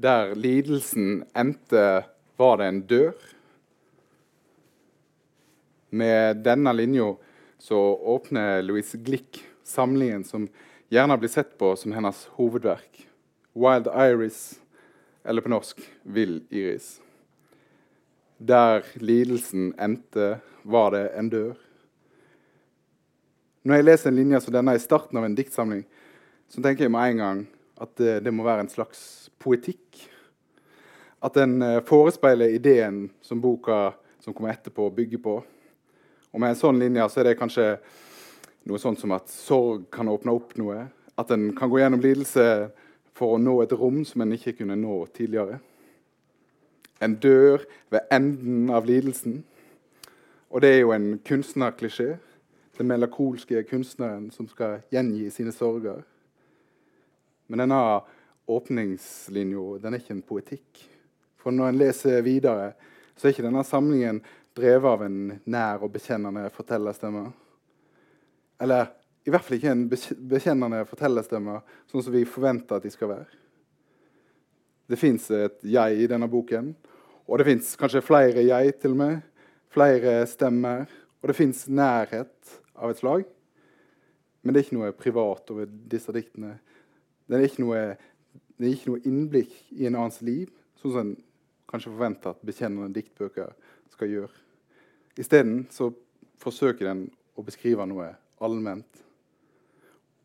[0.00, 2.04] Der lidelsen endte,
[2.36, 3.16] var det en dør.
[5.90, 7.10] Med denne linja
[7.60, 7.76] så
[8.14, 10.46] åpner Louise Glick samlingen som
[10.88, 13.02] gjerne blir sett på som hennes hovedverk.
[13.52, 14.60] 'Wild Iris',
[15.24, 17.00] eller på norsk 'Vill Iris'.
[18.38, 21.54] Der lidelsen endte, var det en dør.
[23.64, 25.84] Når jeg leser en linje som denne i starten av en diktsamling,
[26.48, 27.48] så tenker jeg med en gang
[27.80, 30.04] at det, det må være en slags poetikk.
[31.24, 33.90] At den uh, forespeiler ideen som boka
[34.20, 35.40] som kommer etterpå, bygger på.
[36.30, 37.66] Og med en sånn linje så er det kanskje
[38.68, 40.84] noe sånt som at sorg kan åpne opp noe.
[41.18, 42.46] At en kan gå gjennom lidelse
[43.16, 45.58] for å nå et rom som en ikke kunne nå tidligere.
[47.00, 49.40] En dør ved enden av lidelsen.
[50.50, 52.14] Og det er jo en kunstnerklisjé.
[52.78, 56.00] Den melankolske kunstneren som skal gjengi sine sorger.
[57.48, 57.80] Men denne
[58.50, 60.82] åpningslinja den er ikke en poetikk.
[61.40, 62.72] For når en leser videre,
[63.16, 64.20] så er ikke denne samlingen
[64.56, 67.28] drevet av en nær og bekjennende fortellerstemme.
[68.60, 68.90] Eller
[69.24, 73.28] i hvert fall ikke en bekjennende fortellerstemme, sånn som vi forventer at de skal være.
[74.90, 76.72] Det fins et jeg i denne boken,
[77.30, 79.20] og det fins kanskje flere jeg til og med.
[79.70, 80.88] Flere stemmer.
[81.20, 83.26] Og det fins nærhet av et slag.
[84.42, 86.56] Men det er ikke noe privat over disse diktene.
[87.28, 87.82] Det er ikke noe,
[88.60, 91.14] det er ikke noe innblikk i en annens liv, sånn som en
[91.70, 93.54] kanskje forventer at bekjennende diktbøker
[93.94, 94.32] skal gjøre.
[95.20, 95.62] Isteden
[96.40, 97.06] forsøker den
[97.38, 98.10] å beskrive noe
[98.42, 99.00] allment.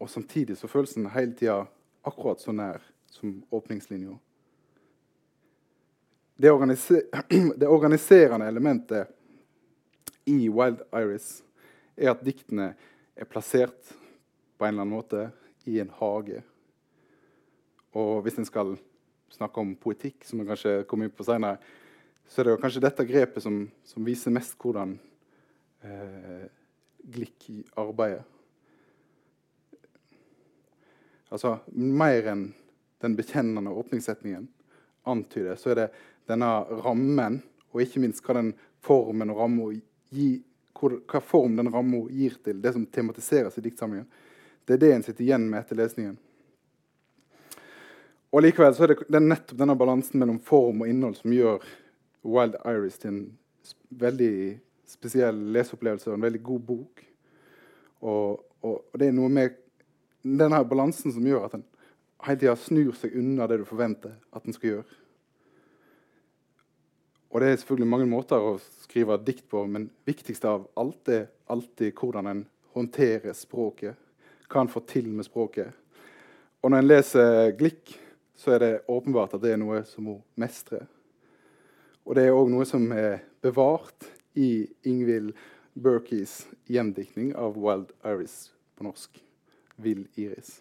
[0.04, 1.62] Og samtidig så føles den hele tida
[2.06, 4.18] akkurat så nær som åpningslinja.
[6.36, 7.06] Det, organiser
[7.62, 9.08] det, organiserende elementet
[10.28, 11.30] i Wild Iris
[11.96, 12.74] er at diktene
[13.16, 13.96] er plassert
[14.58, 15.30] på en eller annen måte
[15.64, 16.42] i en hage.
[17.96, 18.76] Og hvis en skal
[19.32, 21.58] snakke om poetikk, som vi kanskje kommer inn på senere,
[22.28, 24.96] så er det kanskje dette grepet som, som viser mest hvordan
[25.86, 26.48] eh,
[27.06, 28.24] i arbeider.
[31.30, 32.46] Altså mer enn
[33.04, 34.48] den bekjennende åpningssetningen
[35.06, 35.88] antyder, så er det
[36.30, 36.50] denne
[36.86, 37.42] rammen,
[37.74, 38.54] og ikke minst hva den
[38.86, 39.72] formen og ramma
[40.16, 40.44] gir
[40.76, 44.08] hva form den ramma gir til det som tematiseres i diktsamlingen.
[44.66, 46.18] Det er det en sitter igjen med etter lesningen.
[48.36, 51.32] Og likevel så er det, det er nettopp denne balansen mellom form og innhold som
[51.32, 51.62] gjør
[52.28, 53.22] Wild Iris til en
[53.96, 54.34] veldig
[54.92, 57.06] spesiell leseopplevelse og en veldig god bok.
[58.04, 59.56] Og, og, og det er noe med
[60.26, 61.66] denne balansen som gjør at en
[62.28, 65.02] hele tida snur seg unna det du forventer at en skal gjøre.
[67.32, 71.30] Og Det er selvfølgelig mange måter å skrive dikt på, men viktigst av alt er
[71.52, 73.96] alltid hvordan en håndterer språket.
[74.52, 75.72] Hva en får til med språket.
[76.64, 78.02] Og når en leser Glick,
[78.36, 80.86] så er det åpenbart at det er noe som hun mestrer.
[82.06, 85.34] Og det er òg noe som er bevart i Ingvild
[85.74, 89.22] Berkeys gjendiktning av Wild Iris på norsk
[89.82, 90.60] vill iris.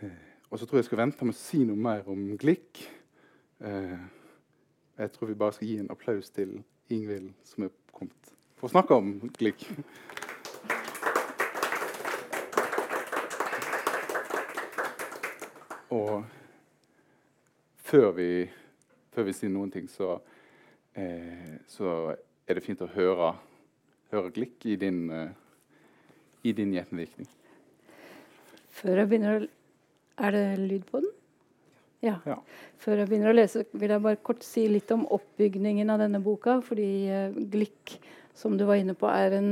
[0.00, 0.10] Eh,
[0.50, 2.84] og så tror jeg jeg skal vente med å si noe mer om Glick.
[3.62, 3.96] Eh,
[4.98, 6.58] jeg tror vi bare skal gi en applaus til
[6.92, 9.64] Ingvild, som er kommet for å snakke om Glick.
[15.92, 16.24] Og
[17.84, 18.28] før vi,
[19.12, 20.16] før vi, sier noen ting, så,
[20.96, 22.14] eh, så,
[22.48, 23.34] er det fint å høre,
[24.12, 25.32] høre glikk i din eh,
[26.42, 27.28] i din gjenvirkning?
[28.72, 29.50] Før jeg begynner å
[30.22, 31.12] Er det lyd på den?
[32.04, 32.18] Ja.
[32.28, 32.34] ja.
[32.78, 36.20] Før jeg begynner å lese, vil jeg bare kort si litt om oppbygningen av denne
[36.22, 36.58] boka.
[36.62, 37.94] Fordi eh, Glikk,
[38.36, 39.50] som du var inne på, er en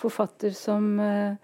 [0.00, 1.36] forfatter som uh,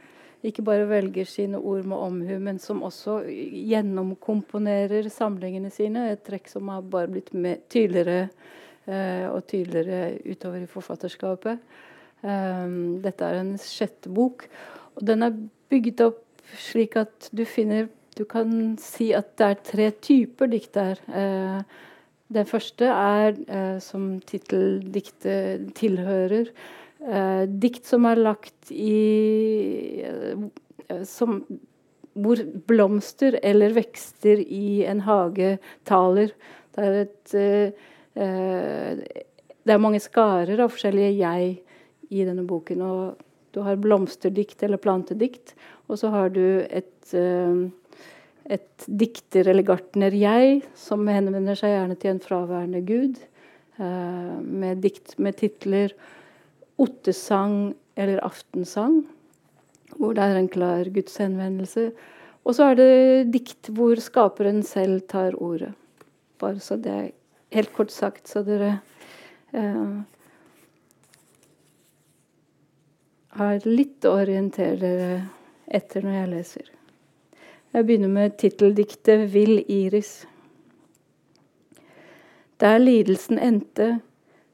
[0.50, 6.10] ikke bare velger sine ord med omhu, men som også gjennomkomponerer samlingene sine.
[6.12, 7.32] Et trekk som har bare blitt
[7.72, 8.28] tydeligere
[8.84, 11.64] eh, og tydeligere utover i forfatterskapet.
[12.24, 14.46] Um, dette er en sjette bok.
[14.96, 15.34] Og den er
[15.72, 16.22] bygget opp
[16.60, 21.00] slik at du finner Du kan si at det er tre typer dikt der.
[21.10, 21.64] Eh,
[22.30, 26.52] den første er, eh, som titteldiktet tilhører,
[27.04, 31.42] eh, dikt som er lagt i eh, som,
[32.14, 36.34] Hvor blomster eller vekster i en hage taler.
[36.74, 39.04] Det er et eh, eh,
[39.64, 41.54] Det er mange skarer av forskjellige jeg
[42.10, 42.82] i denne boken.
[42.82, 43.22] og
[43.54, 45.54] du har blomsterdikt eller plantedikt,
[45.86, 47.70] og så har du et, uh,
[48.50, 53.22] et dikter- eller gartner-jeg som henvender seg gjerne til en fraværende gud,
[53.78, 55.94] med dikt med titler
[56.78, 59.04] 'Ottesang' eller 'Aftensang',
[59.96, 61.92] hvor det er en klar gudshenvendelse.
[62.44, 65.72] Og så er det dikt hvor skaperen selv tar ordet.
[66.38, 67.10] Bare så det er
[67.54, 68.80] helt kort sagt, så dere
[69.52, 70.02] eh,
[73.38, 75.22] har litt å orientere dere
[75.66, 76.70] etter når jeg leser.
[77.74, 80.26] Jeg begynner med titteldiktet 'Vill Iris'.
[82.60, 84.00] Der lidelsen endte,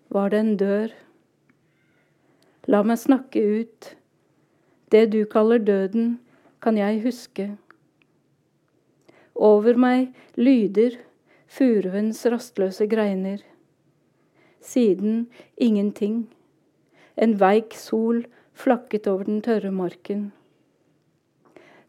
[0.09, 0.95] var det en dør.
[2.69, 3.95] La meg snakke ut.
[4.93, 6.19] Det du kaller døden,
[6.61, 7.47] kan jeg huske.
[9.35, 10.99] Over meg lyder
[11.49, 13.41] furuens rastløse greiner.
[14.61, 16.27] Siden ingenting.
[17.17, 20.29] En veik sol flakket over den tørre marken.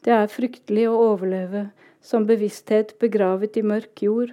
[0.01, 1.65] Det er fryktelig å overleve
[2.01, 4.31] som bevissthet begravet i mørk jord.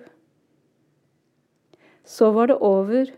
[2.08, 3.10] Så var det over,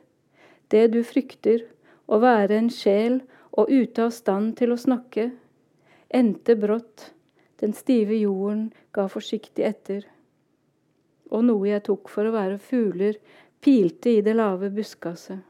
[0.72, 1.62] det du frykter,
[2.10, 3.20] å være en sjel
[3.54, 5.30] og ute av stand til å snakke,
[6.10, 7.12] endte brått,
[7.62, 10.06] den stive jorden ga forsiktig etter.
[11.30, 13.20] Og noe jeg tok for å være fugler,
[13.62, 15.44] pilte i det lave buskaset.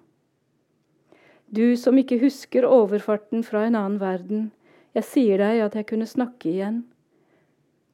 [1.50, 4.50] Du som ikke husker overfarten fra en annen verden,
[4.94, 6.82] jeg sier deg at jeg kunne snakke igjen.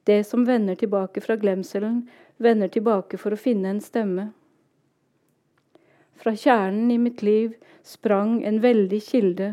[0.08, 2.02] Det som vender tilbake fra glemselen,
[2.36, 4.30] vender tilbake for å finne en stemme.
[6.16, 7.54] Fra kjernen i mitt liv
[7.84, 9.50] sprang en veldig kilde,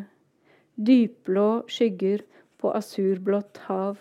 [0.75, 2.23] dypblå skygger
[2.57, 3.99] på asurblått hav.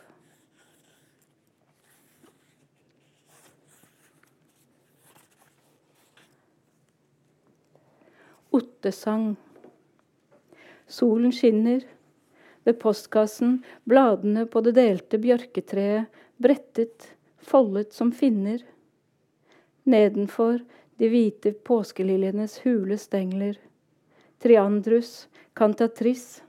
[8.53, 9.35] Ottesang.
[10.87, 11.82] Solen skinner.
[12.65, 13.56] Ved postkassen
[13.91, 17.08] bladene på det delte bjørketreet brettet,
[17.43, 18.62] foldet som finner.
[19.82, 20.61] Nedenfor
[20.99, 23.56] de hvite påskeliljenes hule stengler.
[24.43, 26.43] Triandrus, cantatris.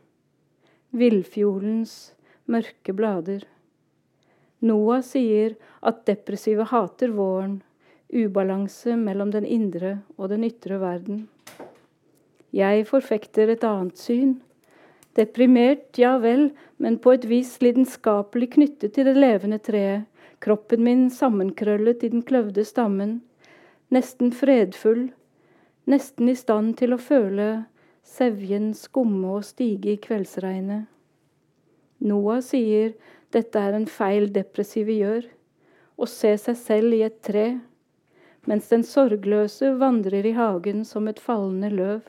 [0.89, 2.13] Villfjolens
[2.45, 3.45] mørke blader.
[4.63, 7.61] Noah sier at depressive hater våren,
[8.13, 11.25] ubalanse mellom den indre og den ytre verden.
[12.53, 14.37] Jeg forfekter et annet syn.
[15.17, 20.05] Deprimert, ja vel, men på et vis lidenskapelig knyttet til det levende treet,
[20.43, 23.21] kroppen min sammenkrøllet i den kløvde stammen,
[23.93, 25.11] nesten fredfull,
[25.85, 27.49] nesten i stand til å føle
[28.07, 30.87] sevjen skumme og stige i kveldsregnet.
[32.03, 32.95] Noah sier
[33.35, 35.27] dette er en feil depressive gjør,
[35.95, 37.45] å se seg selv i et tre,
[38.49, 42.03] mens den sorgløse vandrer i hagen som et fallende løv.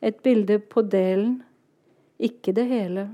[0.00, 1.40] Et bilde på delen
[2.16, 3.08] ikke det hele.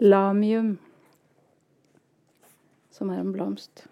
[0.00, 0.78] Lamium,
[3.00, 3.86] som er en blomst.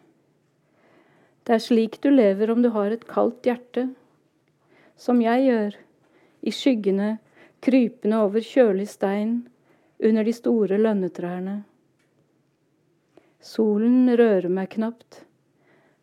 [1.49, 3.87] Det er slik du lever om du har et kaldt hjerte,
[5.01, 5.79] som jeg gjør,
[6.45, 7.07] i skyggene,
[7.65, 9.33] krypende over kjølig stein,
[10.05, 11.57] under de store lønnetrærne.
[13.41, 15.23] Solen rører meg knapt.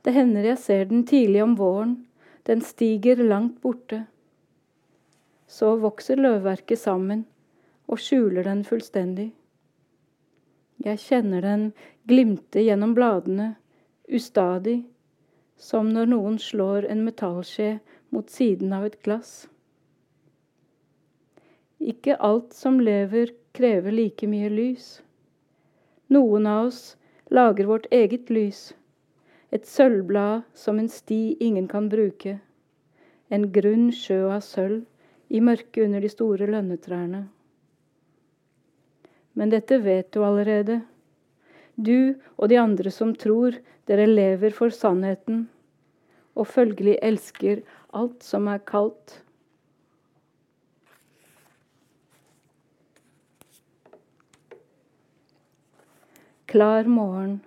[0.02, 1.96] Det hender jeg ser den tidlig om våren,
[2.50, 4.08] den stiger langt borte.
[5.46, 7.28] Så vokser løvverket sammen
[7.86, 9.30] og skjuler den fullstendig.
[10.84, 11.66] Jeg kjenner den
[12.10, 13.56] glimte gjennom bladene,
[14.12, 14.84] ustadig,
[15.56, 17.80] som når noen slår en metallskje
[18.12, 19.48] mot siden av et glass.
[21.80, 25.00] Ikke alt som lever, krever like mye lys.
[26.12, 26.82] Noen av oss
[27.32, 28.74] lager vårt eget lys
[29.56, 32.40] et sølvblad som en sti ingen kan bruke.
[33.32, 34.84] En grunn sjø av sølv
[35.32, 37.22] i mørket under de store lønnetrærne.
[39.36, 40.80] Men dette vet du allerede.
[41.76, 43.58] Du og de andre som tror
[43.90, 45.46] dere lever for sannheten,
[46.36, 47.62] og følgelig elsker
[47.96, 49.20] alt som er kaldt.
[56.56, 57.42] Klar morgen.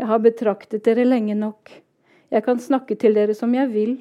[0.00, 1.68] Jeg har betraktet dere lenge nok.
[2.32, 3.98] Jeg kan snakke til dere som jeg vil.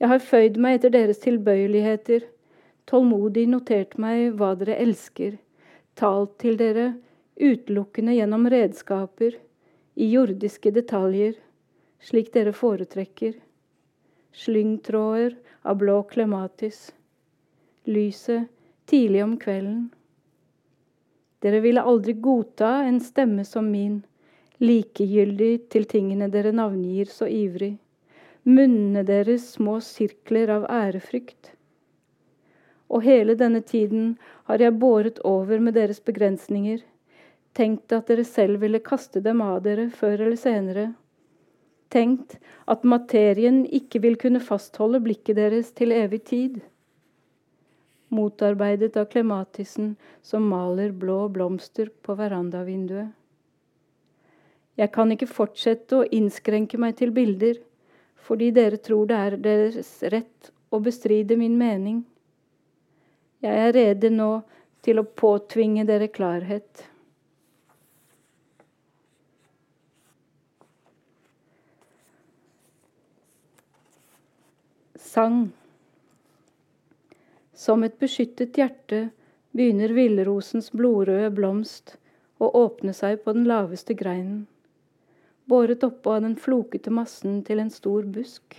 [0.00, 2.24] Jeg har føyd meg etter deres tilbøyeligheter,
[2.86, 5.36] tålmodig notert meg hva dere elsker,
[5.98, 6.92] talt til dere
[7.36, 9.36] utelukkende gjennom redskaper,
[9.96, 11.36] i jordiske detaljer,
[12.04, 13.38] slik dere foretrekker.
[14.36, 16.90] Slyngtråder av blå klematis.
[17.88, 18.50] Lyset
[18.84, 19.86] tidlig om kvelden.
[21.40, 24.02] Dere ville aldri godta en stemme som min
[24.60, 27.76] likegyldig til tingene dere navngir så ivrig,
[28.44, 31.55] munnene deres små sirkler av ærefrykt.
[32.88, 34.14] Og hele denne tiden
[34.46, 36.84] har jeg båret over med deres begrensninger,
[37.56, 40.86] tenkt at dere selv ville kaste dem av dere før eller senere,
[41.90, 42.38] tenkt
[42.70, 46.62] at materien ikke vil kunne fastholde blikket deres til evig tid.
[48.08, 53.08] motarbeidet av Klematisen som maler blå blomster på verandavinduet.
[54.76, 57.58] Jeg kan ikke fortsette å innskrenke meg til bilder,
[58.16, 62.04] fordi dere tror det er deres rett å bestride min mening.
[63.44, 64.30] Jeg er rede nå
[64.86, 66.84] til å påtvinge dere klarhet.
[74.96, 75.46] Sang.
[77.56, 79.06] Som et beskyttet hjerte
[79.56, 81.96] begynner villrosens blodrøde blomst
[82.36, 84.44] å åpne seg på den laveste greinen
[85.46, 88.56] båret oppå av den flokete massen til en stor busk.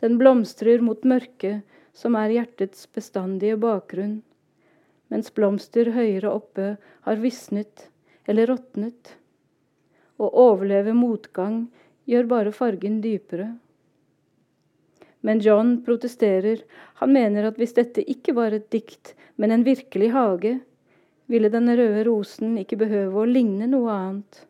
[0.00, 1.64] Den blomstrer mot mørket,
[1.98, 4.20] som er hjertets bestandige bakgrunn,
[5.10, 6.68] mens blomster høyere oppe
[7.06, 7.88] har visnet
[8.28, 9.16] eller råtnet.
[10.18, 11.64] Å overleve motgang
[12.10, 13.50] gjør bare fargen dypere.
[15.26, 16.62] Men John protesterer.
[17.02, 20.58] Han mener at hvis dette ikke var et dikt, men en virkelig hage,
[21.26, 24.44] ville den røde rosen ikke behøve å ligne noe annet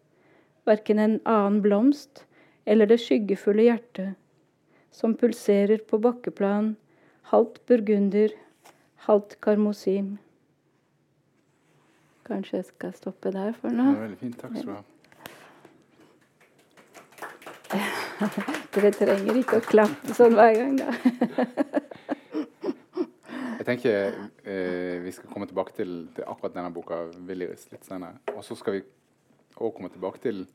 [0.69, 2.25] verken en annen blomst
[2.69, 4.17] eller det skyggefulle hjertet,
[4.93, 6.75] som pulserer på bakkeplan,
[7.31, 8.33] halvt burgunder,
[9.09, 10.19] halvt karmosin.
[12.29, 13.85] Kanskje jeg skal stoppe der for nå?
[13.85, 14.39] Det er veldig fint.
[14.41, 14.83] Takk skal du ha.
[18.75, 20.89] Dere trenger ikke å klappe sånn hver gang, da.
[23.59, 23.97] jeg tenker
[24.49, 28.17] eh, vi skal komme tilbake til, til akkurat denne boka litt senere.
[28.35, 28.83] Og så skal vi
[29.59, 30.47] også komme tilbake til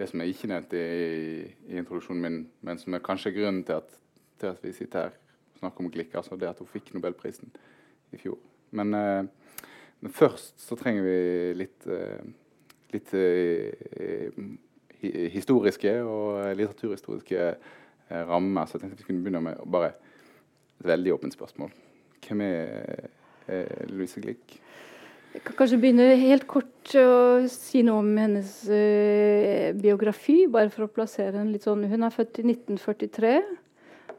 [0.00, 1.42] det som jeg ikke nevnte i,
[1.72, 4.00] i introduksjonen min, men som er kanskje grunnen til at,
[4.40, 5.18] til at vi sitter her
[5.62, 7.52] og snakker om Glick, altså det at hun fikk Nobelprisen
[8.12, 8.38] i fjor.
[8.74, 9.24] Men, uh,
[10.02, 11.18] men først så trenger vi
[11.60, 12.18] litt, uh,
[12.92, 14.42] litt uh,
[15.32, 17.52] historiske og litteraturhistoriske
[18.28, 18.66] rammer.
[18.66, 21.72] Så jeg tenkte vi kunne begynne med bare et veldig åpent spørsmål.
[22.22, 23.08] Hvem er
[23.90, 24.58] Louise Glick?
[25.32, 30.84] Jeg kan kanskje begynne helt kort å si noe om hennes uh, biografi, bare for
[30.84, 31.86] å plassere en litt sånn.
[31.88, 33.61] Hun er født i 1943 uh,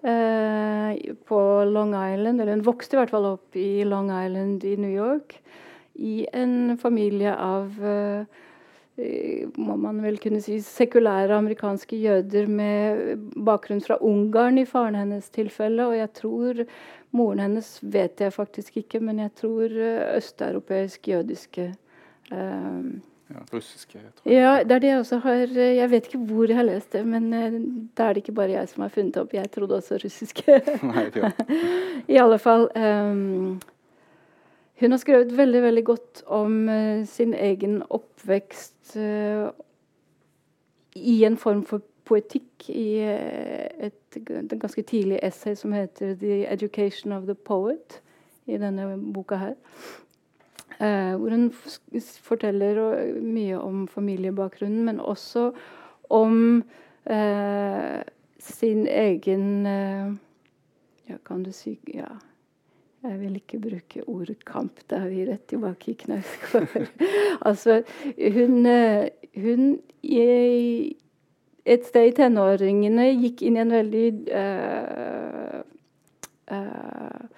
[0.03, 4.91] på Long Island, eller hun vokste i hvert fall opp i Long Island i New
[4.91, 5.37] York.
[5.95, 8.25] I en familie av uh,
[9.55, 15.31] må man vel kunne si sekulære amerikanske jøder med bakgrunn fra Ungarn i faren hennes
[15.33, 15.87] tilfelle.
[15.87, 16.65] Og jeg tror
[17.15, 19.79] Moren hennes vet jeg faktisk ikke, men jeg tror
[20.19, 21.71] østeuropeisk jødiske
[22.33, 22.91] uh,
[23.33, 24.41] ja, Russiske, tror jeg.
[24.41, 26.93] Ja, det er det jeg også har eh, Jeg vet ikke hvor jeg har lest
[26.93, 27.59] det, men uh,
[27.97, 29.33] da er det ikke bare jeg som har funnet opp.
[29.33, 30.59] Jeg trodde også russiske.
[30.91, 31.31] Nei, ja.
[32.15, 33.61] I alle fall um,
[34.79, 36.69] Hun har skrevet veldig, veldig godt om
[37.05, 38.97] sin egen oppvekst
[40.95, 46.45] i en form for poetikk i uh, et, et ganske tidlig essay som heter 'The
[46.51, 48.01] Education of the Poet',
[48.45, 49.53] i denne boka her.
[50.79, 51.51] Eh, hvor hun
[52.23, 52.79] forteller
[53.21, 55.51] mye om familiebakgrunnen, men også
[56.09, 56.63] om
[57.05, 58.01] eh,
[58.39, 60.13] sin egen eh,
[61.09, 62.07] Ja, kan du si Ja.
[63.03, 64.79] Jeg vil ikke bruke ordet kamp.
[64.89, 66.87] Da er vi rett tilbake i Knausgård.
[67.47, 67.81] altså,
[68.15, 68.67] hun,
[69.35, 69.65] hun
[70.03, 70.95] i,
[71.65, 75.59] et sted i tenåringene gikk inn i en veldig uh,
[76.55, 77.32] uh,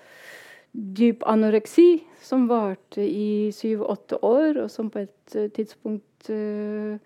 [0.76, 6.98] dyp anoreksi, som varte i syv-åtte år, og som på et uh, tidspunkt uh,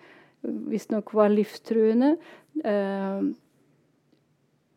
[0.42, 2.16] visstnok var livstruende.
[2.66, 3.30] Uh,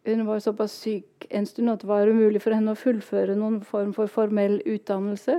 [0.06, 3.61] hun var såpass syk en stund at det var umulig for henne å fullføre noen
[3.64, 5.38] form for formell utdannelse.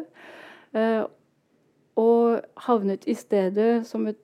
[0.73, 1.03] Uh,
[1.99, 4.19] og havnet i stedet som et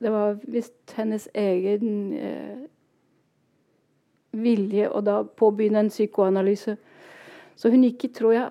[0.00, 2.60] det var visst hennes egen eh,
[4.32, 6.76] vilje å da påbegynne en psykoanalyse.
[7.60, 8.48] Så hun gikk i, tror jeg,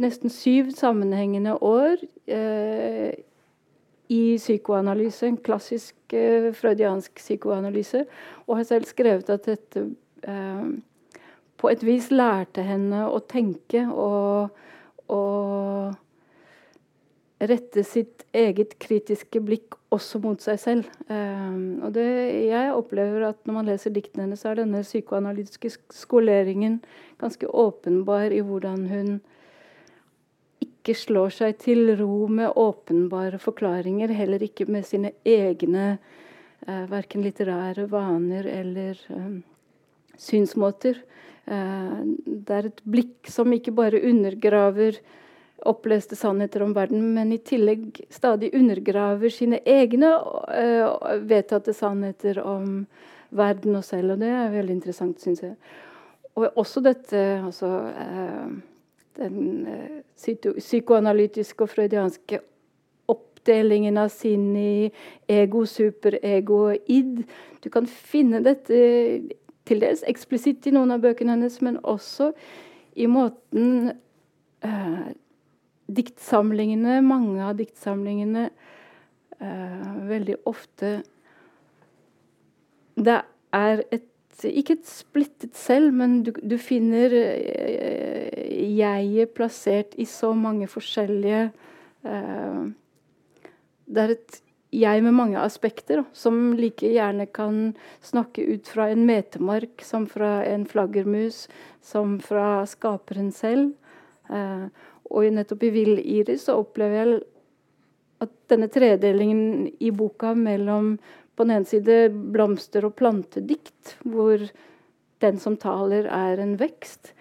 [0.00, 3.14] nesten syv sammenhengende år eh,
[4.12, 5.30] i psykoanalyse.
[5.30, 8.04] En klassisk eh, freudiansk psykoanalyse.
[8.46, 9.86] Og har selv skrevet at dette
[10.28, 10.68] eh,
[11.58, 14.52] på et vis lærte henne å tenke og,
[15.08, 15.96] og
[17.38, 20.86] rette sitt eget kritiske blikk også mot seg selv.
[21.06, 22.06] Um, og det,
[22.48, 26.80] jeg opplever at når man leser diktene hennes, så er denne psykoanalytiske skoleringen
[27.22, 29.12] ganske åpenbar i hvordan hun
[30.64, 35.92] ikke slår seg til ro med åpenbare forklaringer, heller ikke med sine egne
[36.66, 39.38] uh, verken litterære vaner eller um,
[40.18, 40.98] synsmåter.
[41.46, 44.98] Uh, det er et blikk som ikke bare undergraver
[45.66, 52.84] oppleste sannheter om verden, men i tillegg stadig undergraver sine egne uh, vedtatte sannheter om
[53.30, 54.14] verden og selv.
[54.14, 55.56] Og det er veldig interessant, syns jeg.
[56.34, 58.50] og også dette altså, eh,
[59.18, 62.40] den eh, psykoanalytiske og freudianske
[63.10, 64.90] oppdelingen av sinn i
[65.28, 67.24] ego, superego og id.
[67.64, 68.80] Du kan finne dette
[69.68, 72.30] til dels eksplisitt i noen av bøkene hennes, men også
[72.98, 73.90] i måten
[74.64, 75.08] eh,
[75.88, 78.48] diktsamlingene, mange av diktsamlingene
[79.40, 80.98] eh, veldig ofte
[82.98, 83.20] Det
[83.56, 84.06] er et
[84.46, 91.48] ikke et splittet selv, men du, du finner eh, jeget plassert i så mange forskjellige
[92.06, 92.60] eh,
[93.88, 97.72] Det er et jeg med mange aspekter, som like gjerne kan
[98.04, 101.46] snakke ut fra en metemark som fra en flaggermus,
[101.80, 103.72] som fra skaperen selv.
[104.28, 104.68] Eh,
[105.10, 107.20] og nettopp i 'Vill Iris' så opplever jeg
[108.20, 110.96] at denne tredelingen i boka mellom
[111.36, 114.42] på den ene side blomster- og plantedikt, hvor
[115.22, 117.12] den som taler, er en vekst.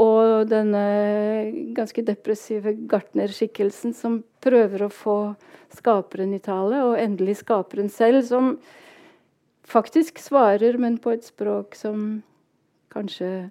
[0.00, 5.16] Og denne ganske depressive gartnerskikkelsen som prøver å få
[5.72, 8.58] skaperen i tale, og endelig skaperen selv, som
[9.64, 12.22] faktisk svarer, men på et språk som
[12.92, 13.50] kanskje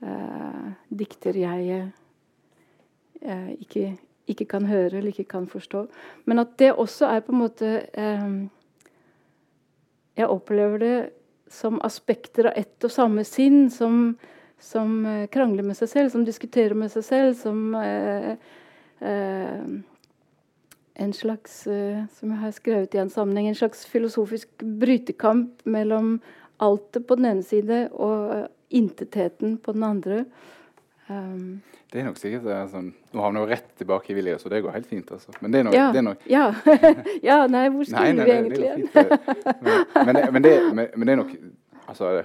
[0.00, 1.99] eh, dikterjeget
[3.22, 3.96] eh, ikke,
[4.26, 5.86] ikke, kan høre eller ikke kan forstå.
[6.24, 8.32] Men at det også er på en måte eh,
[10.20, 10.96] jeg opplever det
[11.50, 14.14] som aspekter av ett og samme sinn, som,
[14.60, 18.34] som uh, krangler med seg selv, som diskuterer med seg selv, som eh,
[19.02, 19.78] uh,
[21.00, 26.18] en slags Som jeg har skrevet i en sammenheng, en slags filosofisk brytekamp mellom
[26.60, 30.18] altet på den ene side og intetheten på den andre.
[31.10, 34.50] Um, det er nok sikkert er sånn, Nå havner jeg rett tilbake i Vilje, så
[34.52, 35.08] det går helt fint.
[35.10, 35.32] altså.
[35.42, 36.44] Men det er nok Ja, det er nok, ja.
[37.26, 38.94] ja nei, hvor skulle nei, nei, vi egentlig det fint,
[39.64, 41.32] men, men, det, men, det, men, det er nok
[41.90, 42.22] Altså det,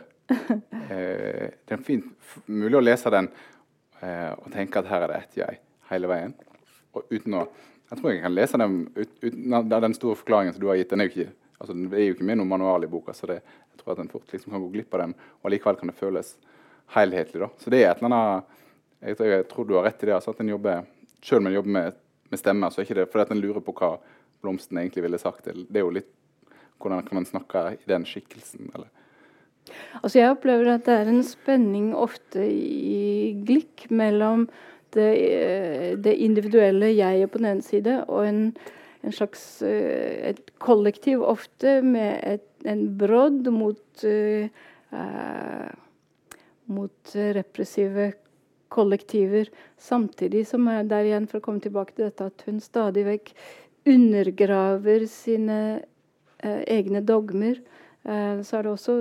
[0.94, 3.32] eh, det er fint mulig å lese den
[4.06, 6.36] eh, og tenke at her er det ett jeg hele veien.
[6.94, 7.48] Og uten å
[7.90, 10.78] Jeg tror jeg kan lese den ut, uten at den store forklaringen som du har
[10.78, 10.90] gitt.
[10.90, 13.30] Den er jo ikke, altså, den er jo ikke med noen manual i boka, så
[13.30, 13.36] det,
[13.72, 15.98] jeg tror at en fort liksom kan gå glipp av den, og likevel kan det
[16.00, 16.32] føles
[16.96, 17.44] helhetlig.
[17.44, 17.50] da.
[17.62, 18.56] Så det er et eller annet
[19.02, 20.16] jeg jeg tror du har rett i det.
[20.16, 20.86] Altså, at en jobber,
[21.26, 21.96] Selv om en jobber med,
[22.30, 23.96] med stemmer, så er ikke det fordi at en lurer på hva
[24.44, 25.46] blomsten egentlig ville sagt.
[25.46, 26.12] Det er jo litt
[26.78, 28.70] hvordan kan man snakke i den skikkelsen.
[28.76, 28.92] eller
[30.04, 34.48] Altså Jeg opplever at det er en spenning ofte i Glikk mellom
[34.94, 38.44] det, eh, det individuelle jeget på den ene side og en,
[39.04, 44.48] en slags eh, et kollektiv ofte med et, en brodd mot eh,
[46.66, 48.14] mot repressive
[48.74, 49.50] kollektiver.
[49.78, 53.32] Samtidig som er der igjen, for å komme tilbake til dette, at hun stadig vekk
[53.86, 55.60] undergraver sine
[56.40, 57.62] eh, egne dogmer.
[58.06, 58.98] Eh, så er det også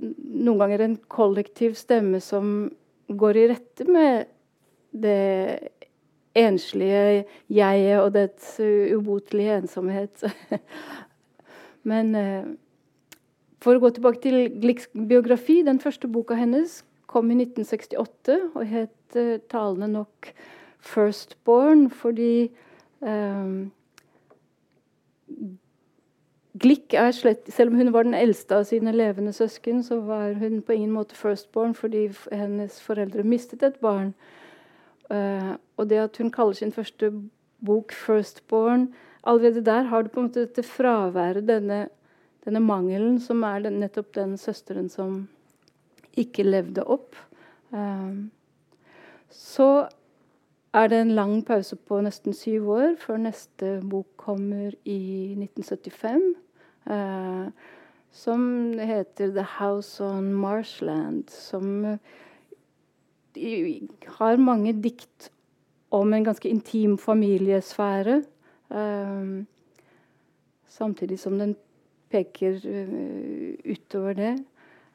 [0.00, 2.68] noen ganger en kollektiv stemme som
[3.08, 4.28] går i rette med
[4.92, 5.70] det
[6.38, 10.24] enslige jeget og dets ubotelige ensomhet.
[11.88, 12.48] Men eh,
[13.62, 18.64] for å gå tilbake til Glicks biografi, den første boka hennes kom i 1968 og
[18.68, 20.32] het uh, talende nok
[20.78, 22.50] 'Firstborn', fordi
[23.00, 23.72] um,
[26.58, 30.32] Glick er slett Selv om hun var den eldste av sine levende søsken, så var
[30.32, 34.14] hun på ingen måte firstborn fordi hennes foreldre mistet et barn.
[35.10, 37.12] Uh, og det at hun kaller sin første
[37.60, 38.88] bok 'Firstborn'
[39.28, 41.88] Allerede der har du på en måte dette fraværet, denne,
[42.44, 45.28] denne mangelen, som er den, nettopp den søsteren som
[46.18, 47.16] ikke levde opp.
[47.70, 48.30] Um,
[49.30, 49.88] så
[50.74, 55.00] er det en lang pause på nesten syv år før neste bok kommer i
[55.38, 56.22] 1975.
[56.88, 57.50] Uh,
[58.10, 61.30] som heter 'The House on Marshland'.
[61.30, 61.98] Som uh,
[64.18, 65.30] har mange dikt
[65.90, 68.22] om en ganske intim familiesfære.
[68.70, 69.46] Um,
[70.66, 71.56] samtidig som den
[72.10, 74.44] peker uh, utover det.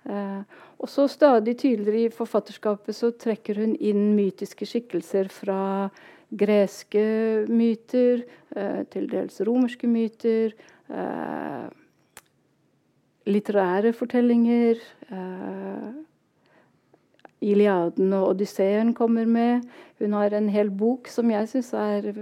[0.04, 0.44] Uh,
[0.84, 5.88] og så stadig tydeligere i forfatterskapet så trekker hun inn mytiske skikkelser fra
[6.28, 7.04] greske
[7.48, 8.26] myter,
[8.58, 10.52] uh, til dels romerske myter,
[10.92, 11.72] uh,
[13.24, 14.82] litterære fortellinger.
[17.44, 19.64] Iliaden og Odysseen kommer med.
[20.00, 22.10] Hun har en hel bok som jeg syns er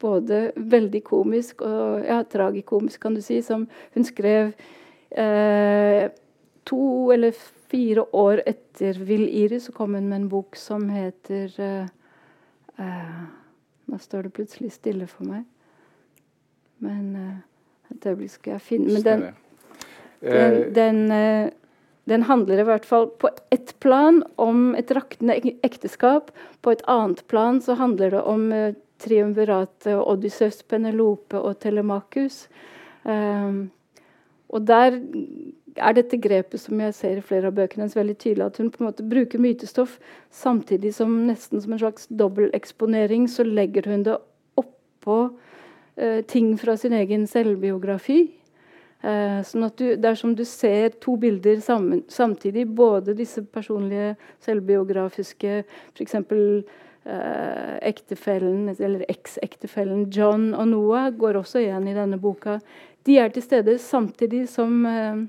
[0.00, 4.81] både veldig komisk og ja, tragikomisk, kan du si, som hun skrev Eh,
[6.64, 7.34] to eller
[7.68, 11.86] fire år etter 'Vill Iris' så kom hun med en bok som heter eh,
[12.78, 13.22] eh,
[13.84, 15.42] Nå står det plutselig stille for meg.
[16.78, 17.42] Men
[17.90, 19.24] et øyeblikk skal jeg finne Men den,
[20.22, 21.50] den, den
[22.04, 26.32] den handler i hvert fall på ett plan om et raktende ekteskap.
[26.62, 28.48] På et annet plan så handler det om
[29.02, 32.48] triumviratet Odyssevs, Penelope og Telemakus.
[33.02, 33.70] Um,
[34.52, 34.98] og der
[35.80, 38.68] er dette grepet som jeg ser i flere av bøkene hennes veldig tydelig, at hun
[38.72, 39.96] på en måte bruker mytestoff
[40.34, 44.18] samtidig som nesten som en slags dobbelteksponering så legger hun det
[44.60, 45.18] oppå
[45.96, 48.20] eh, ting fra sin egen selvbiografi.
[49.02, 55.62] Eh, sånn at du, Dersom du ser to bilder sammen, samtidig, både disse personlige, selvbiografiske
[55.96, 56.20] F.eks.
[57.02, 62.60] Eh, ektefellen, eller eksektefellen John og Noah går også igjen i denne boka.
[63.06, 65.24] De er til stede samtidig som eh,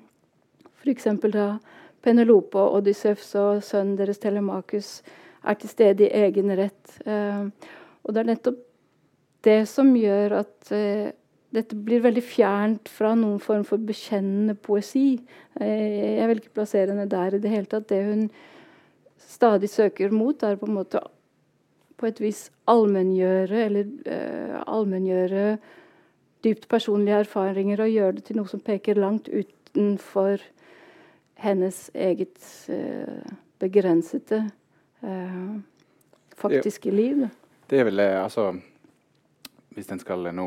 [0.82, 1.08] f.eks.
[1.34, 1.48] da
[2.04, 5.00] Penelope og Odyssevs og sønnen deres Telemakus
[5.44, 7.00] er til stede i egen rett.
[7.08, 7.50] Eh,
[8.04, 8.62] og det er nettopp
[9.44, 11.12] det som gjør at eh,
[11.54, 15.20] dette blir veldig fjernt fra noen form for bekjennende poesi.
[15.62, 17.86] Jeg vil ikke plassere henne der i det hele tatt.
[17.92, 18.24] Det hun
[19.22, 21.04] stadig søker mot, er på en måte
[21.98, 25.44] på et vis allmenngjøre eller uh, allmenngjøre
[26.44, 30.44] dypt personlige erfaringer og gjøre det til noe som peker langt utenfor
[31.44, 32.40] hennes eget
[32.72, 33.24] uh,
[33.60, 34.44] begrensede
[35.04, 35.56] uh,
[36.38, 37.26] faktiske liv.
[37.70, 38.54] Det er vel altså
[39.74, 40.46] Hvis en skal nå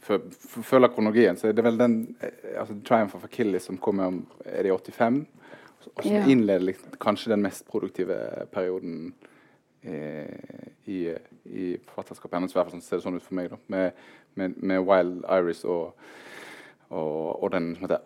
[0.00, 4.26] følge kronologien, så er det vel den eh, altså, 'Triumph of Achilles' som kommer om
[4.44, 5.26] er det 85,
[5.96, 6.26] og som ja.
[6.26, 8.16] innleder kanskje den mest produktive
[8.52, 9.14] perioden
[9.82, 10.26] eh,
[10.86, 11.14] i,
[11.44, 12.52] i forfatterskapet hennes.
[12.52, 13.50] I hvert fall ser det sånn ut for meg.
[13.50, 13.92] da, Med,
[14.38, 15.96] med, med Wild Iris og,
[16.90, 18.00] og, og, den som heter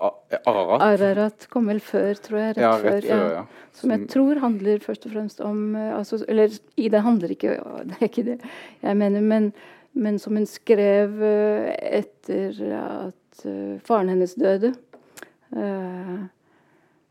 [0.45, 0.83] Ararat.
[0.85, 2.57] Ararat kom vel før, tror jeg.
[2.57, 3.25] Rett, ja, rett før.
[3.39, 3.45] Ja.
[3.75, 7.57] Som jeg tror handler først og fremst om eh, altså, Eller det handler ikke
[7.91, 8.41] Det er ikke det
[8.83, 9.55] jeg mener, men
[9.95, 11.69] men som hun skrev eh,
[12.01, 14.73] etter at eh, faren hennes døde.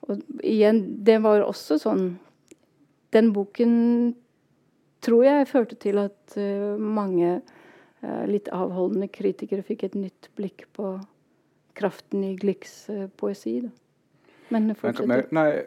[0.03, 2.01] Og igjen, det var også sånn
[3.15, 3.77] Den boken
[5.05, 6.35] tror jeg førte til at
[6.75, 7.37] mange
[8.27, 10.97] litt avholdende kritikere fikk et nytt blikk på
[11.77, 12.73] kraften i Glicks
[13.15, 13.61] poesi.
[13.63, 13.71] Da.
[14.53, 15.31] Men fortsett.
[15.33, 15.63] Nei,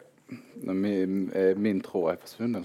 [0.57, 2.65] Min, eh, min, tråd er forsvunnet.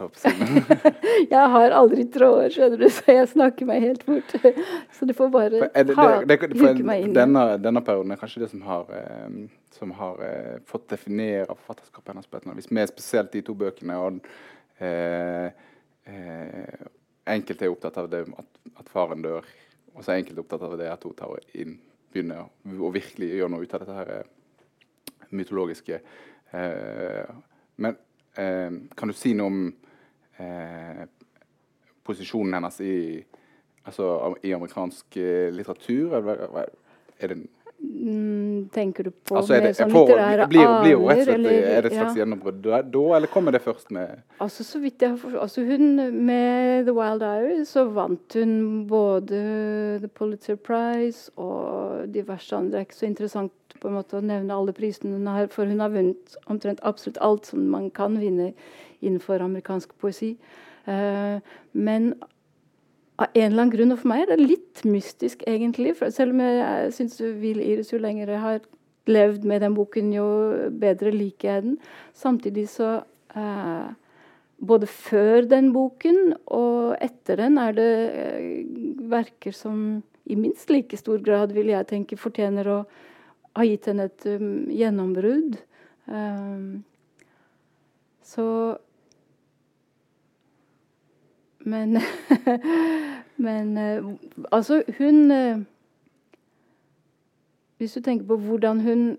[1.36, 4.34] jeg har aldri tråder, skjønner du, så jeg snakker meg helt bort.
[4.97, 7.13] Så du får bare det, det, det, huke meg inn.
[7.13, 9.36] Denne, denne, perioden er kanskje det som har, eh,
[9.77, 12.73] som har eh, fått definere forfatterskapet hennes på et eller annet vis.
[12.73, 13.99] Med spesielt de to bøkene.
[14.07, 15.53] og eh,
[16.10, 16.89] eh,
[17.32, 19.48] Enkelte er opptatt av det at, at faren dør,
[19.94, 21.78] og så er enkelte opptatt av det at hun tar inn,
[22.12, 26.02] begynner å virkelig gjøre noe ut av dette her eh, mytologiske.
[26.52, 27.32] Eh,
[27.84, 27.98] men
[28.36, 29.62] eh, kan du si noe om
[30.44, 31.06] eh,
[32.08, 32.96] posisjonen hennes i,
[33.86, 36.17] altså, i amerikansk eh, litteratur?
[37.22, 37.39] Er det
[38.72, 41.86] tenker du på altså, det, sånn litterære blir, blir jo rett og slett, eller, Er
[41.86, 42.22] det et slags ja.
[42.22, 42.82] gjennombrudd da,
[43.17, 47.26] eller kommer det først med Altså så vidt jeg har altså hun Med 'The Wild
[47.26, 48.54] Irish så vant hun
[48.89, 49.41] både
[50.04, 52.72] The Pulitzer Prize og diverse andre.
[52.72, 55.65] Det er ikke så interessant på en måte å nevne alle prisene hun har, for
[55.65, 58.52] hun har vunnet omtrent absolutt alt som man kan vinne
[59.02, 60.36] innenfor amerikansk poesi.
[60.86, 61.41] Uh,
[61.74, 62.13] men
[63.21, 65.95] av en eller annen grunn, og for meg er det litt mystisk, egentlig.
[65.99, 68.62] For selv om jeg syns Will Iris jo lenger har
[69.10, 70.27] levd med den boken, jo
[70.81, 71.81] bedre liker jeg den.
[72.17, 73.01] Samtidig så
[73.36, 73.89] eh,
[74.62, 78.60] Både før den boken og etter den er det eh,
[79.10, 82.75] verker som i minst like stor grad, vil jeg tenke, fortjener å
[83.57, 85.57] ha gitt henne et um, gjennombrudd.
[86.05, 86.84] Um,
[88.21, 88.45] så
[91.65, 91.97] Men
[93.41, 94.13] Men uh,
[94.52, 95.60] altså, hun uh,
[97.78, 99.17] Hvis du tenker på hvordan hun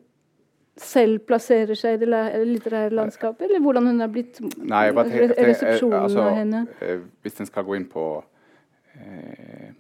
[0.77, 2.09] selv plasserer seg i det
[2.49, 6.63] litterære landskapet, eller hvordan hun er blitt Nei, jeg bare tenker, resepsjonen altså, av henne?
[6.81, 8.05] Eh, hvis en skal gå inn på
[8.95, 9.75] eh,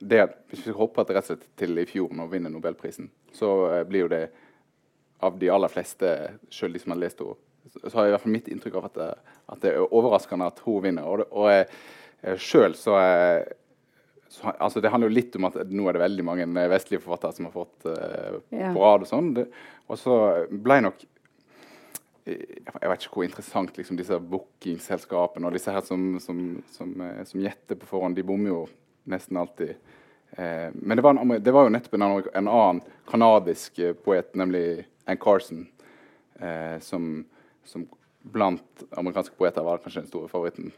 [0.00, 3.54] det, Hvis vi hopper rett og slett til i fjor og vinner Nobelprisen, så
[3.88, 4.26] blir jo det
[5.24, 6.10] av de aller fleste,
[6.52, 7.38] selv de som har lest henne,
[7.72, 9.10] så har jeg i hvert fall mitt inntrykk av at det,
[9.54, 11.06] at det er overraskende at hun vinner.
[11.08, 11.78] Og, og uh,
[12.22, 16.04] eh, sjøl så, uh, så, altså Det handler jo litt om at nå er det
[16.04, 18.70] veldig mange vestlige forfattere som har fått uh, ja.
[18.74, 19.34] på rad og sånn.
[19.88, 21.10] Og så ble nok
[22.24, 26.38] jeg vet ikke hvor interessant liksom, disse bookingselskapene og disse her som, som,
[26.72, 26.94] som,
[27.28, 28.62] som gjetter på forhånd, de bommer jo
[29.12, 29.74] nesten alltid.
[30.36, 32.02] Eh, men det var, en, det var, jo nettopp en,
[32.34, 35.66] en annen kanadisk eh, poet, nemlig Ann Carson,
[36.40, 37.24] eh, som,
[37.68, 37.86] som,
[38.24, 40.70] blant amerikanske poeter var kanskje den store favoritten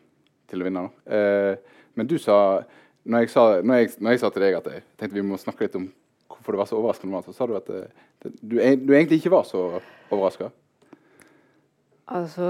[0.50, 0.82] til å vinne.
[1.06, 1.54] Eh,
[1.94, 2.64] men du sa
[3.06, 5.38] når jeg, sa når, jeg, når jeg, sa til deg at jeg tenkte vi må
[5.38, 5.86] snakke litt om
[6.26, 7.84] hvorfor det var så overraskende, så sa du at det,
[8.24, 9.62] det, du, du, egentlig ikke var så
[10.10, 10.50] overraska.
[12.10, 12.48] Altså,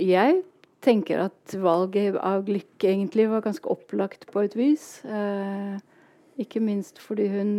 [0.00, 0.42] jeg
[0.84, 4.86] tenker at valget av Glick egentlig var ganske opplagt på et vis.
[5.04, 5.80] Eh,
[6.40, 7.52] ikke minst fordi hun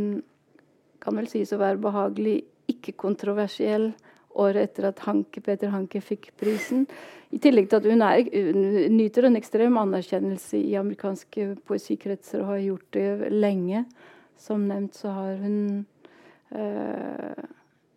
[1.03, 3.91] kan vel sies å være behagelig ikke-kontroversiell
[4.39, 6.88] året etter at Hanke, Peter Hanke fikk prisen.
[7.34, 12.54] I tillegg til at hun, er, hun nyter en ekstrem anerkjennelse i amerikanske poesikretser og
[12.54, 13.86] har gjort det lenge.
[14.38, 15.58] Som nevnt så har hun
[16.54, 17.48] øh,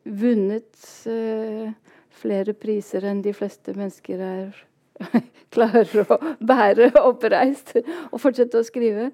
[0.04, 1.74] vunnet øh,
[2.16, 4.64] flere priser enn de fleste mennesker er
[5.54, 9.10] klarer å bære oppreist og fortsette å skrive.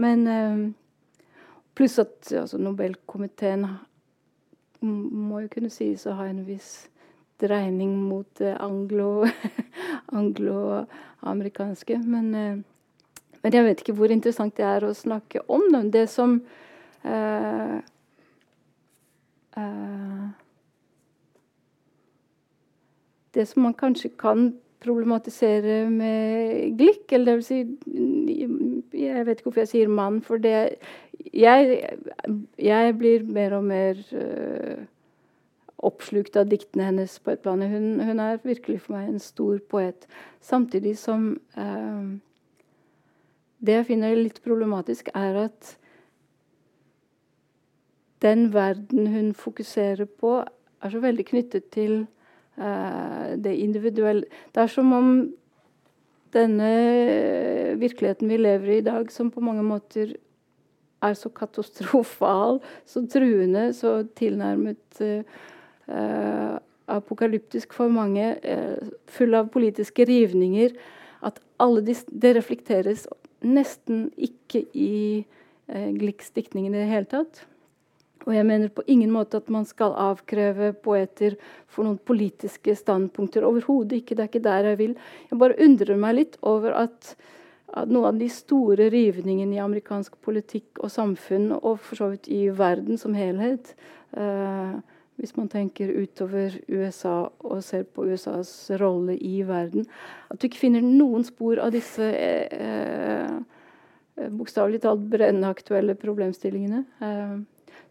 [0.00, 0.62] Men øh,
[1.76, 3.66] pluss at altså, Nobelkomiteen
[4.80, 6.88] må jo kunne sies å ha en viss
[7.40, 8.56] dreining mot det
[10.18, 11.94] anglo-amerikanske.
[11.94, 12.56] Anglo men, eh,
[13.42, 15.92] men, jeg vet ikke hvor interessant det er å snakke om det.
[15.94, 16.40] Det som
[17.04, 17.76] uh,
[19.56, 20.26] uh,
[23.34, 27.58] Det som man kanskje kan problematisere med Glick, eller det vil si
[28.98, 30.78] Jeg vet ikke hvorfor jeg sier mann, for det
[31.34, 31.80] jeg,
[32.58, 34.84] jeg, blir mer og mer uh,
[35.78, 37.62] oppslukt av diktene hennes på et plan.
[37.62, 40.06] Hun, hun, er virkelig for meg en stor poet.
[40.40, 42.16] Samtidig som uh,
[43.58, 45.74] Det jeg finner litt problematisk, er at
[48.22, 50.44] den verden hun fokuserer på,
[50.82, 52.06] er så veldig knyttet til
[52.58, 54.26] det individuelle.
[54.54, 55.10] Det er som om
[56.34, 56.70] denne
[57.80, 60.16] virkeligheten vi lever i i dag, som på mange måter
[61.02, 70.04] er så katastrofal, så truende, så tilnærmet uh, apokalyptisk for mange, uh, full av politiske
[70.08, 70.74] rivninger,
[71.22, 73.06] at alle de, det reflekteres
[73.46, 75.24] nesten ikke i
[75.70, 77.44] uh, Glicks diktning i det hele tatt.
[78.28, 83.46] Og jeg mener på ingen måte at man skal avkreve poeter for noen politiske standpunkter.
[83.48, 84.18] Overhodet ikke.
[84.18, 84.94] Det er ikke der jeg vil.
[85.30, 87.14] Jeg bare undrer meg litt over at
[87.88, 92.46] noen av de store rivningene i amerikansk politikk og samfunn, og for så vidt i
[92.54, 93.74] verden som helhet
[94.16, 94.78] eh,
[95.18, 99.84] Hvis man tenker utover USA og ser på USAs rolle i verden
[100.30, 103.36] At du ikke finner noen spor av disse eh,
[104.16, 106.84] eh, bokstavelig talt brennende aktuelle problemstillingene.
[107.04, 107.38] Eh,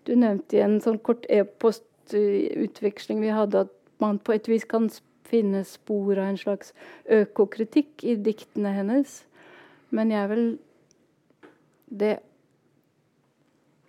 [0.07, 4.89] du nevnte i en sånn kort e-postutveksling vi hadde, at man på et vis kan
[5.27, 6.73] finne spor av en slags
[7.11, 9.23] økokritikk i diktene hennes.
[9.89, 10.47] Men jeg vel
[11.87, 12.17] Det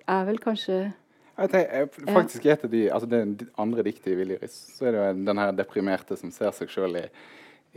[0.07, 0.93] er vel kanskje
[1.39, 2.55] jeg tenker, faktisk ja.
[2.67, 6.33] de, altså Det andre diktet i Viljeris, så er det jo den her deprimerte som
[6.35, 7.05] ser seg sjøl i,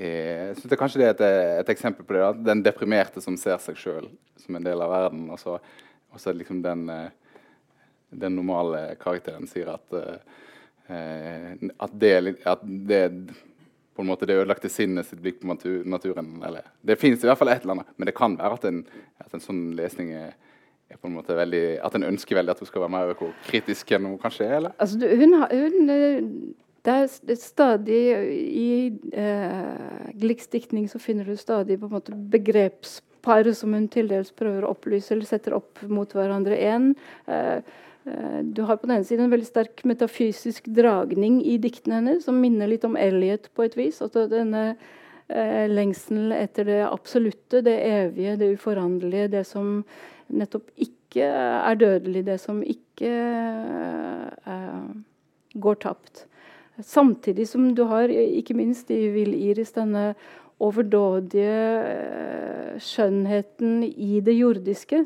[0.01, 1.23] i jeg synes det Kanskje det er et,
[1.61, 2.21] et, eksempel på det.
[2.21, 4.09] da, Den deprimerte som ser seg sjøl
[4.41, 5.27] som en del av verden.
[5.29, 7.11] Og så liksom den, eh,
[8.11, 13.05] den normale karakteren sier at, uh, at, det, at det
[13.95, 15.51] på en måte det ødelagte sinnet sitt blikk på
[15.85, 16.31] naturen.
[16.47, 18.79] Eller, det fins i hvert fall et eller annet, men det kan være at en,
[19.21, 20.33] at en sånn lesning er,
[20.91, 23.13] på en måte veldig, At en ønsker veldig at hun skal være mer
[23.47, 24.57] kritisk enn hun kanskje er?
[24.57, 24.73] eller?
[24.75, 26.49] Altså, hun, hun,
[26.83, 28.01] det er stadig
[28.41, 28.71] I
[29.15, 34.33] uh, Glicks diktning så finner du stadig på en måte begrepspar som hun til dels
[34.35, 36.57] prøver å opplyse eller setter opp mot hverandre.
[36.57, 36.91] En,
[37.29, 37.61] eh, Eh,
[38.41, 42.39] du har på den ene siden en veldig sterk metafysisk dragning i diktene hennes, som
[42.41, 43.99] minner litt om Elliot på et vis.
[44.01, 44.63] Altså denne
[45.29, 49.83] eh, lengselen etter det absolutte, det evige, det uforanderlige, det som
[50.33, 53.13] nettopp ikke er dødelig, det som ikke
[54.49, 54.91] eh,
[55.53, 56.25] går tapt.
[56.81, 60.13] Samtidig som du har, ikke minst i Vill Iris, denne
[60.61, 65.05] overdådige eh, skjønnheten i det jordiske.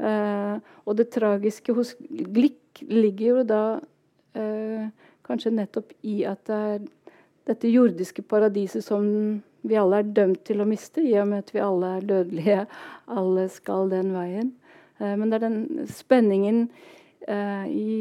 [0.00, 0.56] Eh,
[0.88, 3.62] og det tragiske hos Glick ligger jo da
[4.38, 4.88] eh,
[5.26, 6.86] kanskje nettopp i at det er
[7.50, 9.04] dette jordiske paradiset som
[9.66, 12.64] vi alle er dømt til å miste, i og med at vi alle er dødelige.
[13.20, 14.52] Alle skal den veien.
[14.98, 16.62] Eh, men det er den spenningen
[17.28, 17.94] eh, i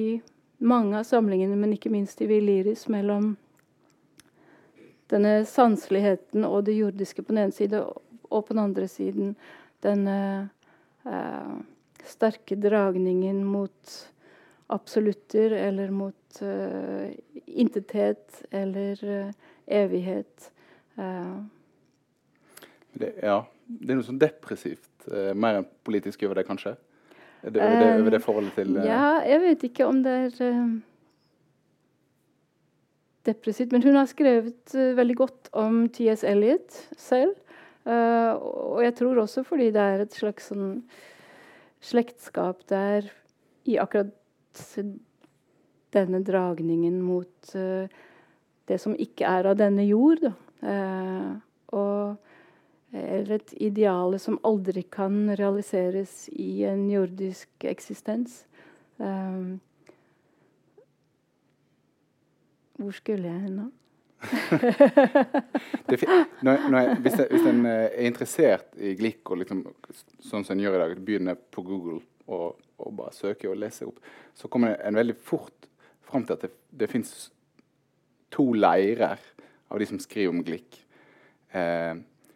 [0.59, 3.33] mange av samlingene, men ikke minst i Viliris, mellom
[5.09, 7.81] denne sanseligheten og det jordiske på den ene side,
[8.29, 9.33] og på den andre siden
[9.83, 10.17] denne
[11.07, 11.53] eh,
[12.07, 13.97] sterke dragningen mot
[14.69, 17.09] absolutter eller mot uh,
[17.45, 19.31] intethet eller uh,
[19.65, 20.51] evighet.
[20.99, 21.41] Uh.
[22.93, 23.41] Det, ja.
[23.65, 24.85] Det er noe sånn depressivt,
[25.37, 26.71] mer enn politisk over det, kanskje?
[27.41, 30.63] Det, over, det, over det forholdet til Ja, jeg vet ikke om det er
[33.29, 33.71] depressivt.
[33.71, 36.25] Men hun har skrevet veldig godt om T.S.
[36.27, 37.37] Eliot selv.
[37.85, 40.81] og jeg tror også fordi det er et slags sånn
[41.79, 43.07] slektskap der
[43.69, 44.15] i akkurat
[45.93, 47.87] denne dragningen mot uh,
[48.69, 50.25] det som ikke er av denne jord.
[50.61, 51.39] Uh,
[51.73, 52.19] og,
[52.91, 58.43] eller et ideale som aldri kan realiseres i en jordisk eksistens.
[58.99, 59.57] Uh,
[62.79, 63.59] hvor skulle jeg hen
[65.89, 65.97] nå?
[66.43, 69.63] når, når jeg, hvis, jeg, hvis, en er interessert i Glick, og liksom,
[70.19, 73.89] sånn som en gjør i dag, begynner på Google og, og bare søker og leser
[73.89, 74.01] opp,
[74.35, 75.69] så kommer en veldig fort
[76.09, 76.51] fram til at det,
[76.81, 77.29] det fins
[78.33, 79.21] to leirer
[79.69, 80.81] av de som skriver om Glick,
[81.53, 81.95] eh,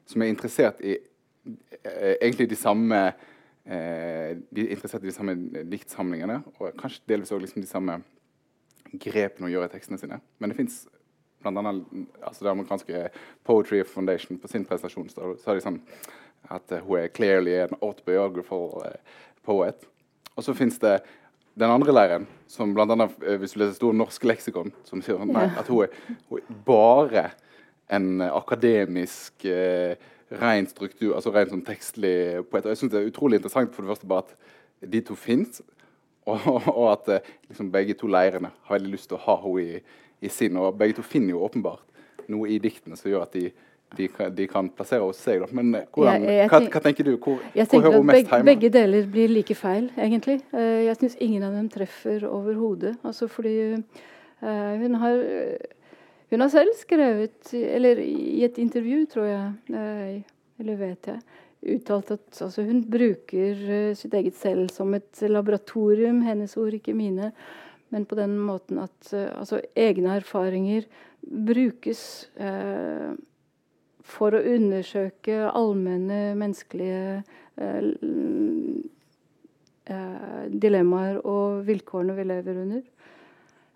[0.09, 5.35] som er interessert i eh, egentlig de samme eh, De er interessert i de samme
[5.71, 7.99] diktsamlingene, og kanskje delvis også liksom de samme
[9.01, 10.19] grepene å gjøre i tekstene sine.
[10.37, 10.83] Men det fins
[11.43, 11.73] bl.a.
[12.23, 13.07] Altså det amerikanske
[13.45, 15.81] Poetry Foundation på sin presentasjon så, er det sånn
[16.51, 19.85] at uh, hun er clearly an autobiographical uh, poet.
[20.35, 20.97] Og så fins det
[21.59, 23.09] den andre leiren, som bl.a.
[23.25, 26.61] Eh, hvis du leser Stor norsk leksikon, som sier nei, at hun er, hun er
[26.65, 27.27] bare
[27.93, 29.93] en akademisk eh,
[30.41, 32.15] ren struktur, altså ren sånn tekstlig
[32.49, 32.65] poet.
[32.65, 35.61] Og jeg syns det er utrolig interessant for det første bare at de to fins,
[36.25, 36.39] og,
[36.71, 39.81] og, at liksom, begge to leirene har veldig lyst til å ha henne i,
[40.23, 40.57] i sin.
[40.57, 43.49] Og begge to finner jo åpenbart noe i diktene som gjør at de
[43.97, 45.43] de kan, de kan, plassere hos seg.
[45.53, 47.13] Men eh, hvordan, jeg, jeg hva, hva, tenker du?
[47.21, 48.49] Hvor, jeg hvor hører hun mest hjemme?
[48.49, 50.39] Begge deler blir like feil, egentlig.
[50.53, 52.95] Uh, jeg syns ingen av dem treffer overhodet.
[53.05, 55.23] Altså fordi uh, hun har
[56.33, 60.21] hun har selv skrevet, eller i et intervju, tror jeg,
[60.57, 61.19] eller vet jeg,
[61.75, 63.59] uttalt at altså, hun bruker
[63.93, 66.23] sitt eget selv som et laboratorium.
[66.25, 67.29] Hennes ord, ikke mine.
[67.93, 70.87] Men på den måten at altså, egne erfaringer
[71.23, 72.01] brukes
[72.41, 73.13] eh,
[74.03, 77.21] for å undersøke allmenne menneskelige
[77.61, 77.89] eh,
[79.87, 82.83] eh, dilemmaer og vilkårene vi lever under.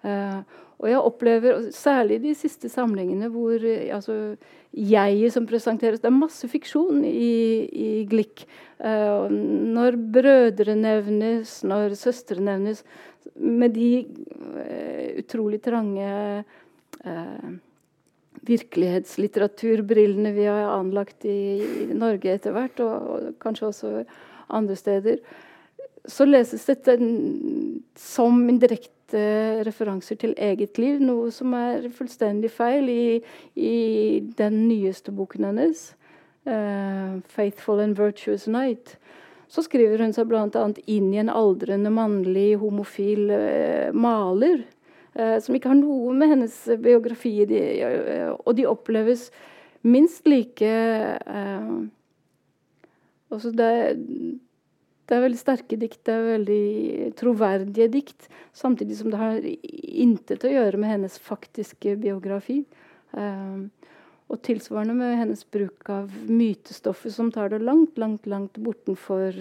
[0.08, 0.42] Eh,
[0.78, 4.36] og jeg opplever, særlig de siste samlingene, hvor eh, altså,
[4.78, 8.46] jeget som presenteres Det er masse fiksjon i, i Glick.
[8.78, 12.84] Eh, når brødre nevnes, når søstre nevnes,
[13.36, 16.10] med de uh, utrolig trange
[17.06, 17.50] uh,
[18.48, 23.94] virkelighetslitteraturbrillene vi har anlagt i, i Norge etter hvert, og, og, kanskje også
[24.54, 25.18] andre steder,
[26.08, 26.96] så leses dette
[28.00, 33.20] som indirekte referanser til eget liv, noe som er fullstendig feil i,
[33.56, 33.76] i
[34.40, 35.90] den nyeste boken hennes,
[36.48, 38.96] uh, 'Faithful and Virtuous Night'.
[39.48, 40.66] Så skriver hun seg bl.a.
[40.92, 44.66] inn i en aldrende mannlig homofil eh, maler
[45.18, 49.32] Eh, som ikke har noe med hennes biografi de, eh, Og de oppleves
[49.82, 51.70] minst like eh,
[53.34, 53.72] også det,
[55.08, 58.30] det er veldig sterke dikt, det er veldig troverdige dikt.
[58.56, 62.62] Samtidig som det har intet å gjøre med hennes faktiske biografi.
[63.18, 63.58] Eh,
[64.28, 69.36] og tilsvarende med hennes bruk av mytestoffet, som tar det langt, langt, langt bortenfor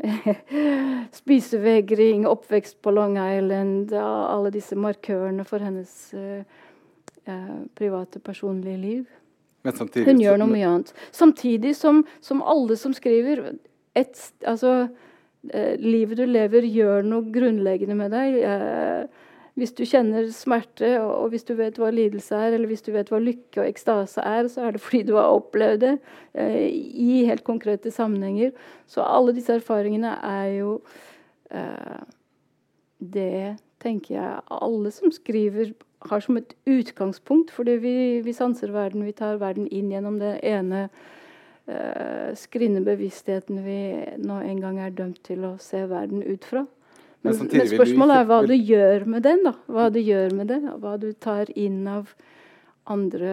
[1.12, 6.40] Spisevegring, oppvekst på Long Island, alle disse markørene for hennes uh,
[7.28, 9.04] uh, private, personlige liv.
[9.68, 10.94] Samtidig, Hun gjør noe mye annet.
[11.12, 13.42] Samtidig som, som alle som skriver
[13.98, 14.88] et, altså,
[15.52, 18.40] uh, Livet du lever, gjør noe grunnleggende med deg.
[18.40, 22.92] Uh, hvis du kjenner smerte, og hvis du vet hva lidelse er, eller hvis du
[22.94, 25.94] vet hva lykke og ekstase er, så er det fordi du har opplevd det
[26.38, 28.54] eh, i helt konkrete sammenhenger.
[28.86, 30.80] Så alle disse erfaringene er jo
[31.50, 32.00] eh,
[33.00, 35.72] Det tenker jeg alle som skriver,
[36.10, 37.50] har som et utgangspunkt.
[37.50, 40.88] Fordi vi, vi sanser verden, vi tar verden inn gjennom det ene
[41.64, 43.80] eh, skrinne bevisstheten vi
[44.20, 46.66] nå en gang er dømt til å se verden ut fra.
[47.20, 49.42] Men, men spørsmålet er hva du gjør med den.
[49.44, 52.14] da, Hva du gjør med det, hva du tar inn av
[52.90, 53.32] andre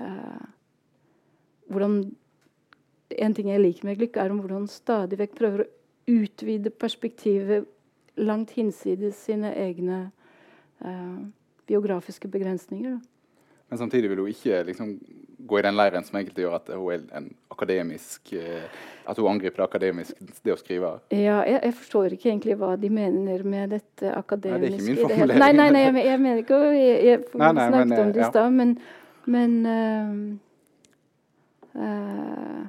[0.00, 0.44] eh,
[1.68, 1.98] hvordan
[3.14, 5.70] En ting jeg liker med Glykke, er om hvordan stadig vekk prøver å
[6.10, 7.68] utvide perspektivet
[8.18, 9.98] langt hinsides sine egne
[10.82, 11.20] eh,
[11.68, 12.96] biografiske begrensninger.
[12.96, 13.13] Da.
[13.68, 14.98] Men samtidig vil hun ikke liksom,
[15.38, 18.66] gå i den leiren som egentlig gjør at hun er en akademisk eh,
[19.08, 20.92] At hun angriper det akademisk, det å skrive?
[21.12, 24.60] Ja, jeg, jeg, forstår ikke egentlig hva de mener med dette akademiske.
[24.60, 25.42] Nei, det er ikke min formulering.
[25.42, 28.14] Nei, nei, nei jeg, jeg, mener ikke å Jeg, jeg nei, nei, snakket men, om
[28.14, 28.72] det i stad, men,
[29.34, 30.14] men uh,
[31.82, 32.62] uh,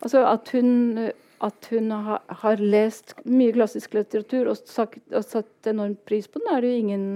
[0.00, 5.70] Altså at hun at hun har, har, lest mye klassisk litteratur og, sagt, og, satt
[5.70, 7.06] enormt pris på den, er det jo ingen,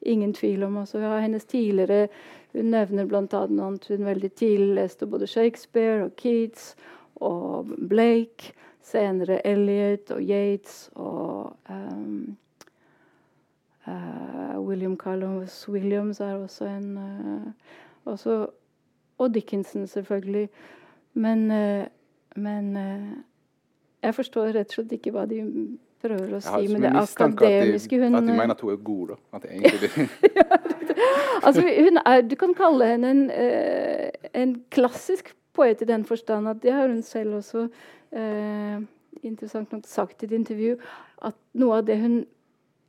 [0.00, 0.78] ingen tvil om.
[0.80, 2.08] Altså, hennes tidligere
[2.54, 3.24] Hun nevner bl.a.
[3.24, 6.76] at hun veldig tidlig leste både Shakespeare og Keats
[7.16, 8.54] og Blake.
[8.84, 12.36] Senere Elliot og Yates og um,
[13.86, 17.52] uh, William Carlos Williams er også en uh,
[18.04, 18.46] også,
[19.18, 20.48] Og Dickinson, selvfølgelig.
[21.14, 21.86] Men, uh,
[22.36, 22.76] men
[24.02, 25.40] jeg forstår rett og slett ikke hva de
[26.04, 28.00] prøver å si med det akademiske.
[28.02, 29.20] Hun, at de mener at hun er god, da.
[29.38, 30.08] At egentlig
[31.46, 33.24] altså, er, du kan kalle henne en,
[34.44, 37.68] en klassisk poet i den forstand at det har hun selv også
[38.14, 38.78] eh,
[39.22, 40.76] interessant nok sagt i et intervju,
[41.24, 42.22] at noe av det hun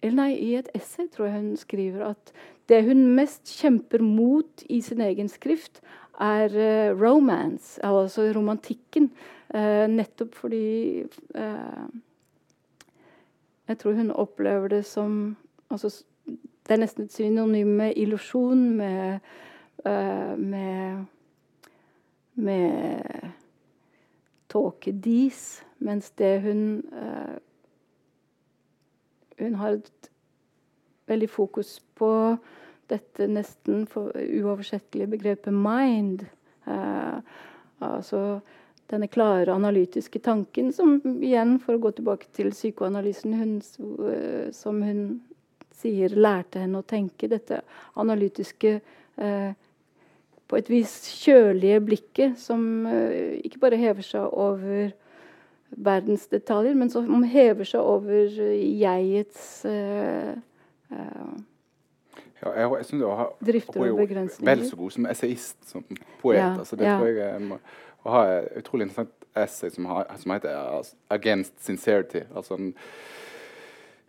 [0.04, 2.34] eller nei, I et essay tror jeg hun skriver at
[2.70, 5.80] det hun mest kjemper mot i sin egen skrift,
[6.22, 9.10] er uh, romance, altså romantikken.
[9.50, 11.06] Uh, nettopp fordi
[11.38, 11.86] uh,
[13.68, 15.38] Jeg tror hun opplever det som
[15.70, 16.04] altså,
[16.68, 19.20] Det er nesten et synonym med illusjon, med,
[20.38, 21.06] med
[22.36, 23.32] med
[24.48, 27.38] tåkedis, mens det hun uh,
[29.40, 30.10] Hun har et
[31.08, 32.38] veldig fokus på
[32.90, 36.26] dette nesten uoversettelige begrepet 'mind'.
[36.68, 37.20] Uh,
[37.82, 38.40] altså
[38.92, 43.56] denne klare analytiske tanken, som igjen, for å gå tilbake til psykoanalysen, hun,
[44.02, 45.08] uh, som hun
[45.76, 47.30] sier lærte henne å tenke.
[47.32, 47.62] Dette
[48.00, 49.56] analytiske eh,
[50.46, 54.94] på et vis kjølige blikket som eh, ikke bare hever seg over
[55.76, 60.36] verdens detaljer, men som hever seg over jegets eh,
[60.94, 61.34] uh,
[62.36, 63.98] ja, jeg, jeg synes Hun er jo.
[64.46, 65.84] Vel så god som essayist som
[66.22, 66.38] poet.
[66.38, 67.00] Ja, altså, det ja.
[67.00, 67.58] tror jeg må,
[68.06, 72.26] Å ha et utrolig interessant essay som, har, som heter 'Against Sincerity'.
[72.36, 72.74] altså en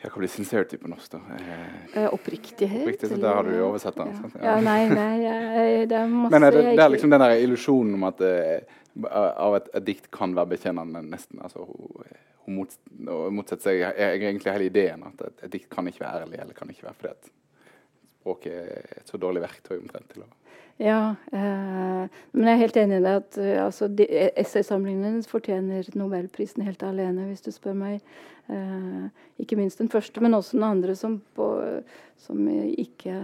[0.03, 1.21] ja, Hva blir sincerity på norsk, da?
[1.97, 2.83] Eh, oppriktighet?
[2.85, 4.13] Oppriktighet, så Der har du oversett den?
[4.35, 4.43] Ja.
[4.45, 7.97] ja, nei, nei, det er masse Men er det, det, er liksom den der illusjonen
[7.97, 8.77] om at uh,
[9.17, 11.41] av et, et, dikt kan være bekjennende, nesten.
[11.43, 12.05] altså hun,
[12.45, 12.77] hun mot,
[13.33, 16.71] motsetter seg egentlig hele ideen at et, et, dikt kan ikke være ærlig, eller kan
[16.71, 17.33] ikke være fordi at
[18.21, 20.31] språket er et så dårlig verktøy omtrent til å
[20.77, 23.15] ja, eh, men jeg er helt enig i det.
[23.23, 23.89] at uh, altså,
[24.37, 28.01] Essaysamlingen fortjener nobelprisen helt alene, hvis du spør meg.
[28.49, 29.07] Eh,
[29.43, 31.49] ikke minst den første, men også den andre, som, på,
[32.17, 33.17] som ikke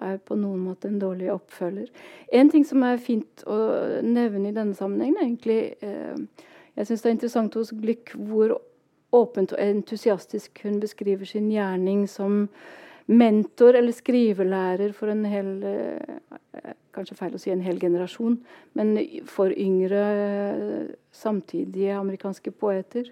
[0.00, 1.90] er på noen måte en dårlig oppfølger.
[2.32, 3.58] En ting som er fint å
[4.02, 6.46] nevne i denne sammenhengen, egentlig eh,
[6.78, 8.54] Jeg syns det er interessant hos Glück hvor
[9.12, 12.46] åpent og entusiastisk hun beskriver sin gjerning som
[13.10, 16.18] mentor eller skrivelærer for en hel eh,
[16.90, 18.34] Kanskje feil å si en hel generasjon,
[18.74, 18.96] men
[19.30, 20.00] for yngre
[21.14, 23.06] samtidige amerikanske poeter.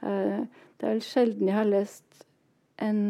[0.00, 2.24] Eh, det er vel sjelden jeg har lest
[2.80, 3.02] en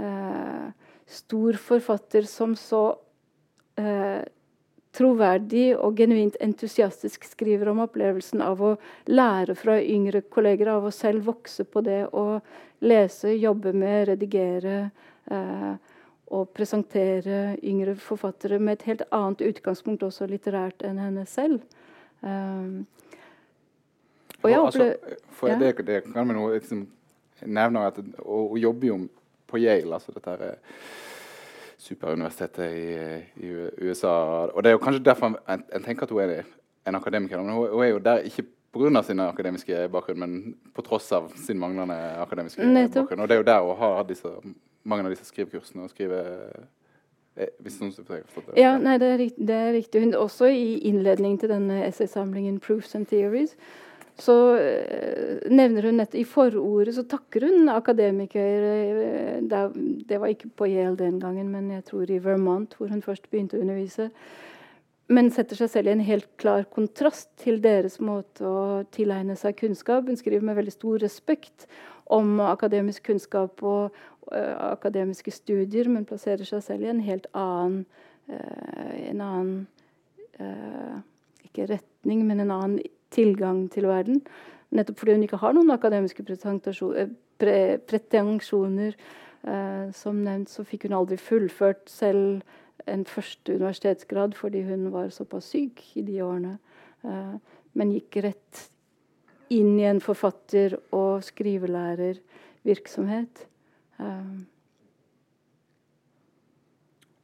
[0.00, 0.72] eh,
[1.20, 2.84] stor forfatter som så
[4.92, 8.72] troverdig og genuint entusiastisk skriver om opplevelsen av å
[9.08, 12.42] lære fra yngre kolleger, av å selv vokse på det å
[12.84, 14.90] lese, jobbe med, redigere,
[16.30, 21.60] og presentere yngre forfattere med et helt annet utgangspunkt, også litterært, enn henne selv.
[22.22, 22.86] Um,
[24.42, 25.58] og jeg opplever altså, ja.
[25.58, 26.86] det, det, kan man jo liksom
[27.46, 28.98] nevne at hun jobber jo
[29.46, 30.78] på Yale, altså dette her eh,
[31.80, 33.52] superuniversitetet i, i,
[33.88, 34.14] USA.
[34.54, 36.42] Og det er jo kanskje derfor en, en tenker at hun er
[36.86, 37.42] en akademiker.
[37.42, 39.02] Men hun, hun er jo der ikke pga.
[39.02, 43.08] sin akademiske bakgrunn, men på tross av sin manglende akademiske Nettopp.
[43.08, 43.20] bakgrunn.
[43.20, 44.28] Og det er jo der hun har disse
[44.82, 46.22] mange av disse skrivekursene og skrive
[47.36, 48.56] eh, hvis noen det.
[48.58, 50.02] Ja, nei, det er, riktig, det er riktig.
[50.18, 53.56] Også i innledningen til denne essaysamlingen 'Proofs and Theories'
[54.20, 59.78] så uh, nevner hun nett, I forordet så takker hun akademikere uh,
[60.08, 63.30] Det var ikke på Yale den gangen, men jeg tror i Vermont, hvor hun først
[63.30, 64.10] begynte å undervise.
[65.10, 68.60] Men setter seg selv i en helt klar kontrast til deres måte å
[68.94, 70.06] tilegne seg kunnskap.
[70.06, 71.66] Hun skriver med veldig stor respekt
[72.14, 73.96] om akademisk kunnskap og
[74.30, 77.82] uh, akademiske studier, men plasserer seg selv i en helt annen,
[78.30, 79.52] uh, en annen
[80.38, 81.02] uh,
[81.50, 82.78] Ikke retning, men en annen
[83.10, 84.22] tilgang til verden.
[84.70, 86.22] Nettopp fordi hun ikke har noen akademiske
[87.40, 87.58] pre
[87.90, 88.94] pretensjoner.
[89.96, 92.44] som nevnt så fikk hun aldri fullført selv
[92.86, 96.58] en første universitetsgrad fordi hun var såpass syk i de årene.
[97.72, 98.70] men gikk rett
[99.50, 103.46] inn i en forfatter- og skrivelærervirksomhet.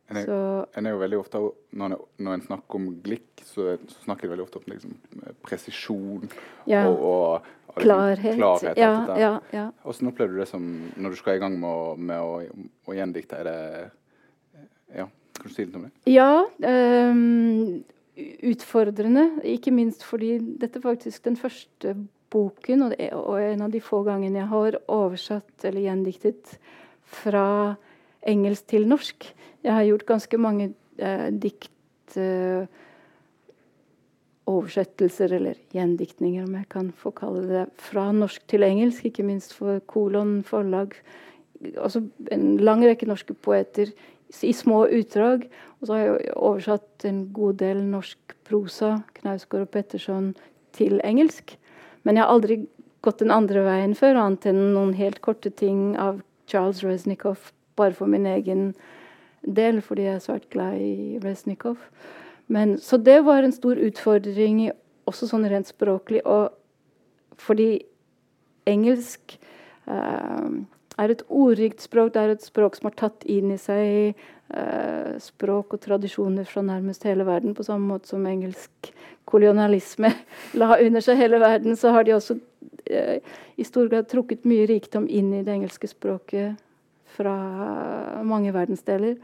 [0.09, 1.39] En, er, en er jo veldig ofte,
[1.75, 4.93] når en, når en snakker om glikk, så, så, snakker en veldig ofte om liksom,
[5.43, 6.29] presisjon
[6.71, 6.85] ja.
[6.87, 8.37] og, og, og liksom, klarhet.
[8.39, 9.65] klarhet ja, ja, ja.
[9.83, 10.63] Hvordan opplever du det som
[10.95, 12.39] når du skal i gang med å, med å,
[12.87, 13.37] å gjendikte?
[13.43, 13.91] Er det
[14.95, 15.09] Ja,
[15.47, 15.93] kan du si litt om det?
[16.11, 16.47] Ja.
[16.61, 17.85] Um,
[18.51, 21.95] utfordrende, ikke minst fordi dette er faktisk den første
[22.33, 26.57] boken, og, det, og en av de få gangene jeg har oversatt eller gjendiktet
[27.23, 27.77] fra
[28.27, 29.29] engelsk til norsk.
[29.63, 32.67] Jeg har gjort ganske mange eh, dikt eh,
[34.47, 39.09] oversettelser, eller gjendiktninger, om jeg kan få kalle det, fra norsk til engelsk.
[39.09, 40.95] Ikke minst for Kolon forlag.
[41.77, 43.93] Altså en lang rekke norske poeter
[44.43, 45.47] i små utdrag.
[45.81, 50.33] Og så har jeg oversatt en god del norsk prosa, Knausgård og Petterson,
[50.77, 51.57] til engelsk.
[52.05, 52.59] Men jeg har aldri
[53.07, 56.21] gått den andre veien før, annet enn noen helt korte ting av
[56.51, 58.71] Charles Resnikoff, bare for min egen
[59.47, 61.91] del, fordi jeg er svært glad i Resnikoff.
[62.47, 64.69] Men, så det var en stor utfordring,
[65.07, 66.23] også sånn rent språklig.
[66.27, 66.55] Og
[67.43, 67.85] fordi
[68.67, 69.37] engelsk
[69.91, 70.63] uh,
[70.97, 72.15] er et ordrikt språk.
[72.15, 76.65] Det er et språk som har tatt inn i seg eh, språk og tradisjoner fra
[76.65, 77.57] nærmest hele verden.
[77.57, 78.93] På samme måte som engelsk
[79.29, 80.13] kolonialisme
[80.61, 82.39] la under seg hele verden, så har de også
[82.91, 83.19] eh,
[83.57, 86.57] i stor grad trukket mye rikdom inn i det engelske språket
[87.17, 87.37] fra
[88.27, 89.17] mange verdensdeler.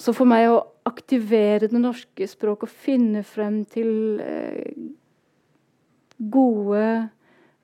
[0.00, 4.72] Så for meg å aktivere det norske språket og finne frem til eh,
[6.32, 6.84] gode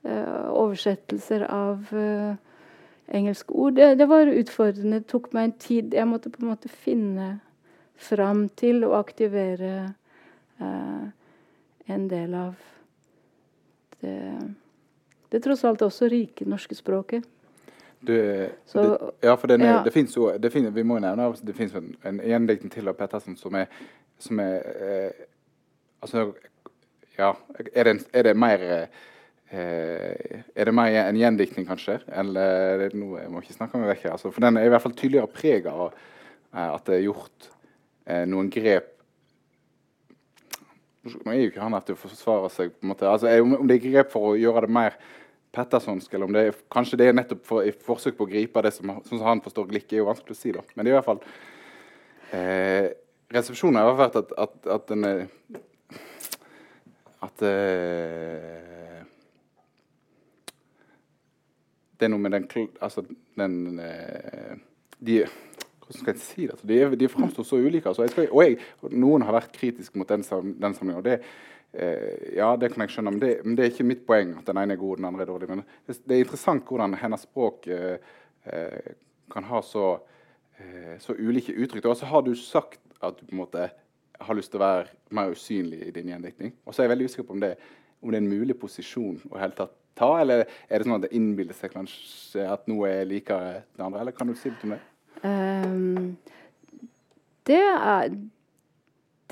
[0.05, 2.37] eh, oversettelser av eh,
[3.09, 5.01] engelske ord, det, det, var utfordrende.
[5.01, 5.95] Det tok meg en tid.
[5.95, 7.29] Jeg måtte på en måte finne
[7.97, 9.73] fram til å aktivere
[10.61, 11.07] eh,
[11.87, 12.55] en del av
[14.01, 14.19] det,
[15.33, 17.25] det tross alt også rike norske språket.
[18.07, 19.79] Du, så, det, ja, for er, ja.
[19.83, 22.95] det fins jo det finnes, Vi må nevne det fins en, en gjendiktning til av
[22.99, 23.73] Pettersen som er,
[24.21, 25.23] som er eh,
[26.05, 26.27] Altså,
[27.17, 27.33] ja
[27.73, 29.01] Er det, er det mer eh,
[29.51, 32.01] er det mer en gjendiktning, kanskje?
[32.11, 34.73] Eller er det noe jeg må ikke snakke meg vekk altså, For den er i
[34.73, 37.51] hvert fall tydeligere preg av eh, at det er gjort
[38.11, 38.93] eh, noen grep
[41.07, 42.73] Nå er jo ikke han her til å forsvare seg.
[42.75, 44.99] på en måte, altså, Om det er grep for å gjøre det mer
[45.55, 48.61] Pettersonsk, eller om det er, kanskje det er nettopp for, i forsøk på å gripe
[48.67, 50.51] det som, sånn som han forstår glikk, er jo vanskelig å si.
[50.53, 50.65] da.
[50.75, 51.23] Men det er i hvert fall
[52.37, 52.89] eh,
[53.33, 55.23] Resepsjonen har vært at, at, at den er
[57.25, 58.76] At eh,
[61.97, 63.05] Det er noe med den Altså
[63.37, 64.57] den eh,
[64.99, 65.19] de,
[65.81, 66.55] hvordan skal jeg si det?
[66.57, 67.89] Altså, de, de framstår så ulike.
[67.89, 68.59] Altså, jeg skal, og, jeg,
[68.93, 71.03] noen har vært kritiske mot den, den sammenhengen.
[71.03, 71.21] og det
[71.79, 74.47] Eh, ja, det kan jeg skjønne, men det, men det, er ikke mitt poeng at
[74.49, 75.49] den ene er god og den andre er dårlig.
[75.51, 78.15] Men det, det er interessant hvordan hennes språk eh,
[78.53, 78.95] eh
[79.27, 79.97] kan ha så,
[80.63, 81.89] eh, så ulike uttrykk.
[81.91, 83.65] Og så har du sagt at du på en måte
[84.21, 86.53] har lyst til å være mer usynlig i din gjendiktning.
[86.65, 87.57] Og så er jeg veldig usikker på om det,
[88.07, 91.07] om det er en mulig posisjon å helt tatt ta, eller er det sånn at
[91.07, 94.03] det innbiller seg kanskje at noe er likere det andre?
[94.03, 94.81] Eller kan du si litt om det?
[95.25, 96.17] Um,
[97.49, 98.11] det, er,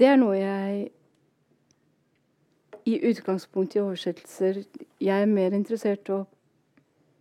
[0.01, 0.87] det er noe jeg
[2.85, 4.63] i utgangspunktet i oversettelser
[5.01, 6.25] Jeg er mer interessert i å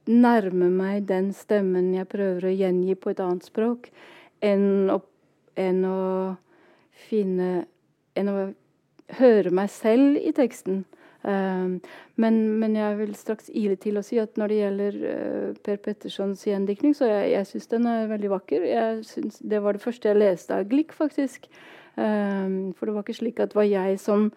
[0.08, 3.88] nærme meg den stemmen jeg prøver å gjengi på et annet språk,
[4.44, 5.00] enn å,
[5.60, 6.02] enn å
[7.08, 7.66] finne
[8.14, 8.34] Enn å
[9.18, 10.84] høre meg selv i teksten.
[11.24, 11.80] Uh,
[12.20, 15.78] men, men, jeg vil straks ile til å si at når det gjelder uh, Per
[15.86, 18.66] Pettersons gjendiktning, så jeg, jeg syns den er veldig vakker.
[19.40, 21.48] Det var det første jeg leste av Glick, faktisk.
[21.96, 24.28] Uh, for det var ikke slik at det var jeg som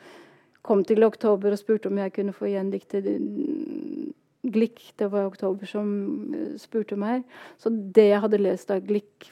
[0.67, 3.03] kom til oktober og spurte om jeg kunne få gjendikte
[4.47, 4.93] Glick.
[4.97, 5.89] Det var oktober som
[6.35, 7.27] eh, spurte meg.
[7.59, 9.31] Så det jeg hadde lest av Glick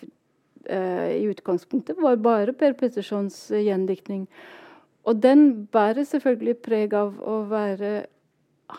[0.66, 4.26] eh, i utgangspunktet, var bare Per Pettersons eh, gjendiktning.
[5.04, 8.06] Og den bærer selvfølgelig preg av å være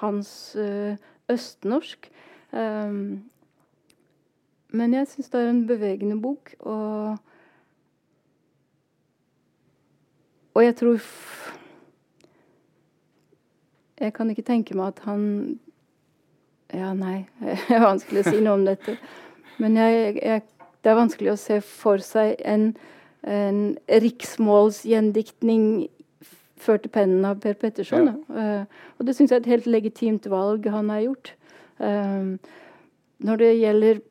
[0.01, 0.97] hans eh,
[1.29, 2.09] østnorsk.
[2.51, 3.25] Um,
[4.75, 7.17] men jeg syns det er en bevegende bok, og
[10.55, 11.01] Og jeg tror
[13.99, 15.59] jeg kan ikke tenke meg at han
[16.73, 17.25] Ja, nei,
[17.67, 18.97] det er vanskelig å si noe om dette.
[19.61, 20.41] Men jeg, jeg,
[20.83, 22.65] det er vanskelig å se for seg en,
[23.23, 25.85] en riksmålsgjendiktning
[26.61, 28.11] ført til pennen av Per Petterson.
[28.11, 28.15] Ja.
[28.63, 31.33] Uh, og det syns jeg er et helt legitimt valg han har gjort.
[31.79, 32.35] Uh,
[33.25, 34.01] når det gjelder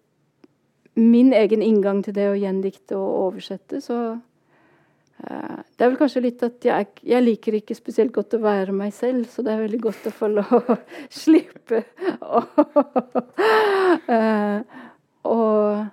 [0.94, 4.16] min egen inngang til det å gjendikte og oversette, så
[5.22, 8.74] Eh, det er vel kanskje litt at jeg, jeg, liker ikke spesielt godt å være
[8.74, 10.76] meg selv, så det er veldig godt å få lov å
[11.22, 11.84] slippe
[12.20, 12.42] å
[15.24, 15.86] Og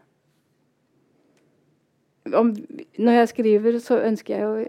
[2.38, 2.50] om,
[3.00, 4.66] når jeg skriver, så ønsker jeg jo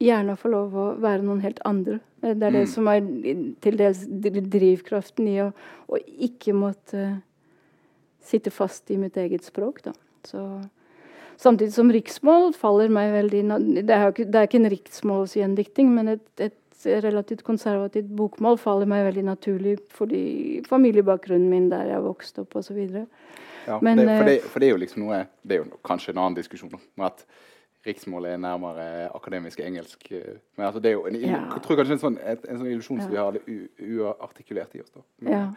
[0.00, 2.00] gjerne få lov å være noen helt andre.
[2.20, 2.70] Det er det mm.
[2.72, 3.00] som er
[3.64, 5.50] til dels drivkraften i å,
[5.88, 7.06] å ikke måtte
[8.24, 9.82] sitte fast i mitt eget språk.
[9.84, 9.94] Da.
[10.28, 10.44] Så
[11.40, 13.38] Samtidig som riksmål faller meg veldig
[13.86, 16.56] Det er, ikke, det er ikke en riksmålsgjendikting, men et, et,
[17.04, 22.78] relativt konservativt bokmål faller meg veldig naturlig fordi familiebakgrunnen min der jeg vokste opp osv.
[23.66, 25.80] Ja, Men, det, for, det, eh, for det er jo liksom noe Det er jo
[25.84, 27.24] kanskje en annen diskusjon om at
[27.86, 30.12] riksmålet er nærmere akademisk engelsk.
[30.12, 31.40] eh, Men altså, det er jo en, Ja.
[31.54, 33.40] jeg tror kanskje en sånn, et, en sånn illusjon som vi har det
[33.80, 34.90] uartikulert i oss.
[34.90, 35.00] da.
[35.20, 35.50] Men- Ja.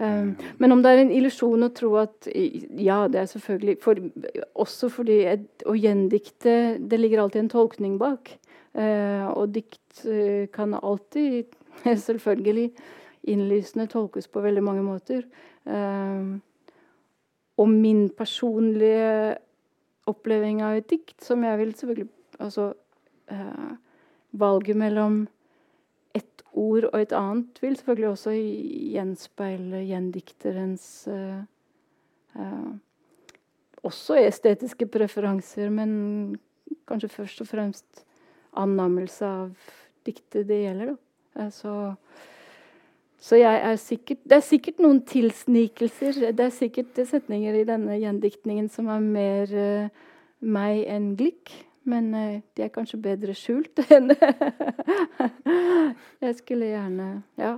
[0.00, 3.94] Um, men om det er en illusjon å tro at Ja, det er selvfølgelig for,
[4.56, 8.36] Også fordi et, å gjendikte Det ligger alltid en tolkning bak.
[8.76, 11.44] Uh, og dikt uh, kan alltid,
[11.84, 12.72] selvfølgelig,
[13.28, 15.22] innlysende tolkes på veldig mange måter.
[15.64, 16.40] Uh,
[17.56, 19.36] og min personlige
[20.10, 22.10] oppleving av et dikt, som jeg vil selvfølgelig
[22.42, 22.72] Altså
[23.30, 23.74] eh,
[24.34, 25.20] valget mellom
[26.18, 31.44] ett ord og et annet vil selvfølgelig også gjenspeile gjendikterens eh,
[32.34, 32.72] eh,
[33.86, 36.38] Også estetiske preferanser, men
[36.88, 38.04] kanskje først og fremst
[38.58, 39.70] annammelse av
[40.06, 40.94] diktet det gjelder.
[40.94, 41.42] Da.
[41.42, 41.74] Eh, så,
[43.24, 46.18] så jeg er sikkert Det er sikkert noen tilsnikelser.
[46.36, 50.02] Det er sikkert setninger i denne gjendiktningen som er mer uh,
[50.44, 51.54] meg enn Glick.
[51.88, 54.12] Men uh, de er kanskje bedre skjult enn
[56.24, 57.08] Jeg skulle gjerne
[57.40, 57.56] Ja.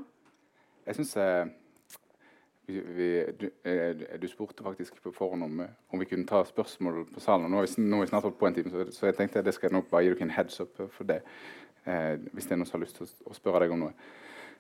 [0.86, 1.50] Jeg syns uh,
[2.66, 7.06] vi, du, eh, du spurte faktisk på forhånd om, eh, om vi kunne ta spørsmål
[7.14, 7.50] på salen.
[7.50, 9.42] Nå har vi, nå har vi snart holdt på en time, så, så jeg tenkte
[9.42, 11.20] det skal jeg nok bare gi dere en heads up for det.
[11.86, 13.94] Eh, hvis det er noen som har lyst til å, å spørre deg om noe.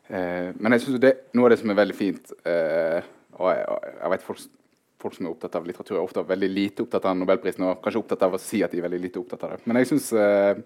[0.08, 3.00] Eh, men jeg synes det, noe av det som er veldig fint eh,
[3.36, 3.64] og jeg,
[4.00, 4.44] jeg vet folk,
[5.02, 8.02] folk som er opptatt av litteratur, er ofte veldig lite opptatt av Nobelprisen, og kanskje
[8.02, 9.58] opptatt av å si at de er veldig lite opptatt av det.
[9.66, 10.62] Men jeg syns eh,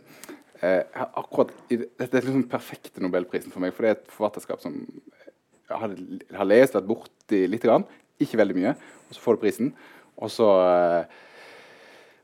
[0.66, 4.62] eh, akkurat Dette er liksom den perfekte Nobelprisen for meg, for det er et forfatterskap
[4.62, 5.97] som jeg har,
[6.41, 7.86] har lest, vært borti litt, grann,
[8.22, 8.76] ikke veldig mye,
[9.09, 9.74] og så får du prisen.
[10.20, 11.20] Og så, eh,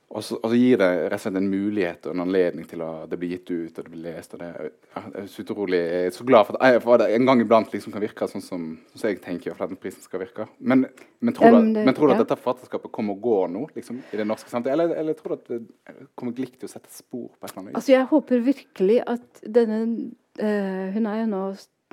[0.08, 2.80] og så, og så gir det rett og slett en mulighet og en anledning til
[2.84, 4.34] å det blir gitt ut og det blir lest.
[4.36, 4.50] og det,
[4.94, 7.26] ja, jeg, er så utrolig, jeg er så glad for at for at det en
[7.26, 10.22] gang iblant liksom kan virke sånn som, sånn som jeg tenker at denne prisen skal
[10.22, 10.46] virke.
[10.60, 10.86] Men,
[11.20, 13.48] men tror du, Um, at- det- men tror du at dette forfatterskapet kommer og går
[13.56, 14.72] nå liksom, i det norske samtidig?
[14.78, 17.62] Eller, eller tror du at det kommer Glick til å sette spor på et eller
[17.62, 17.76] annet vis?
[17.82, 21.42] Altså, jeg håper virkelig at denne eh, Hun er jo nå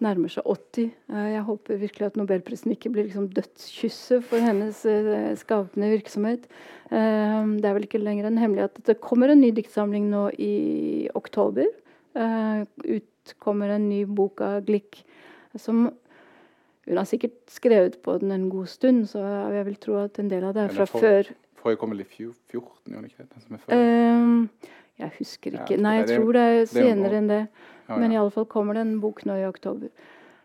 [0.04, 0.92] nærmer seg 80.
[1.10, 6.46] Eh, jeg håper virkelig at nobelprisen ikke blir liksom dødskysset for hennes eh, skapende virksomhet.
[6.92, 10.28] Eh, det er vel ikke lenger en hemmelighet at det kommer en ny diktsamling nå
[10.38, 11.70] i oktober.
[12.14, 15.00] Ut kommer en ny bok av Glick
[15.58, 15.88] som
[16.84, 19.24] hun har sikkert skrevet på den en god stund, så
[19.56, 21.32] jeg vil tro at en del av det er fra for, før.
[21.58, 24.74] Forrige kom vel i 14, gjorde den ikke det?
[25.00, 25.78] Jeg husker ikke.
[25.82, 27.40] Nei, jeg tror det er det er senere enn det.
[27.88, 28.22] Ja, Men i ja.
[28.22, 29.90] alle fall kommer det en bok nå i oktober.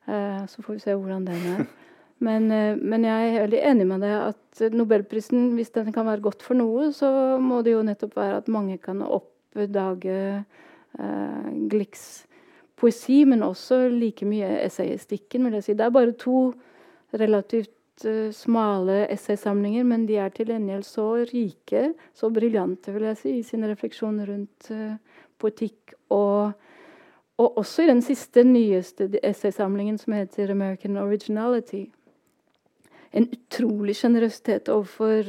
[0.07, 1.67] Eh, så får vi se hvordan den er.
[2.19, 6.25] Men, eh, men jeg er veldig enig med deg at nobelprisen, hvis den kan være
[6.25, 10.17] godt for noe, så må det jo nettopp være at mange kan oppdage
[10.99, 12.09] eh, Glicks
[12.79, 15.77] poesi, men også like mye essayistikken, vil jeg si.
[15.79, 16.53] Det er bare to
[17.19, 23.21] relativt eh, smale essaysamlinger, men de er til gjengjeld så rike, så briljante, vil jeg
[23.23, 24.99] si, i sine refleksjoner rundt uh,
[25.39, 26.53] poetikk og
[27.39, 31.91] og også i den siste, nyeste essaysamlingen som heter 'American Originality'.
[33.13, 35.23] En utrolig sjenerøsitet overfor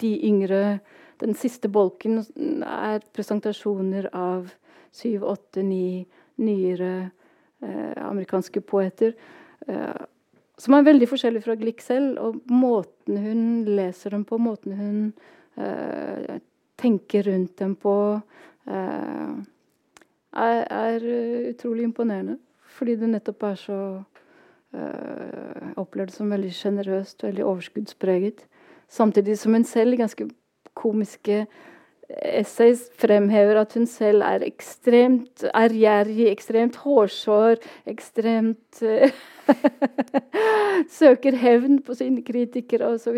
[0.00, 0.80] de yngre.
[1.20, 2.18] Den siste bolken
[2.62, 4.50] er presentasjoner av
[4.92, 6.06] syv, åtte, ni
[6.36, 7.10] nyere
[7.62, 9.14] eh, amerikanske poeter.
[9.68, 10.04] Eh,
[10.58, 12.18] som er veldig forskjellig fra Glick selv.
[12.18, 15.12] Og måten hun leser dem på, måten hun
[15.56, 16.38] eh,
[16.76, 17.96] tenker rundt dem på
[18.66, 19.32] eh,
[20.32, 22.38] er, er uh, utrolig imponerende.
[22.72, 23.80] Fordi det nettopp er så
[24.76, 28.46] uh, opplevd som veldig sjenerøst, veldig overskuddspreget.
[28.88, 30.28] Samtidig som hun selv ganske
[30.74, 31.46] komiske
[32.12, 39.08] essays fremhever at hun selv er ekstremt ærgjerrig, ekstremt hårsår, ekstremt uh,
[41.00, 43.16] Søker hevn på sine kritikere osv.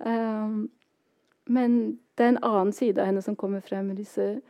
[0.00, 0.70] Um,
[1.46, 4.40] men det er en annen side av henne som kommer frem med disse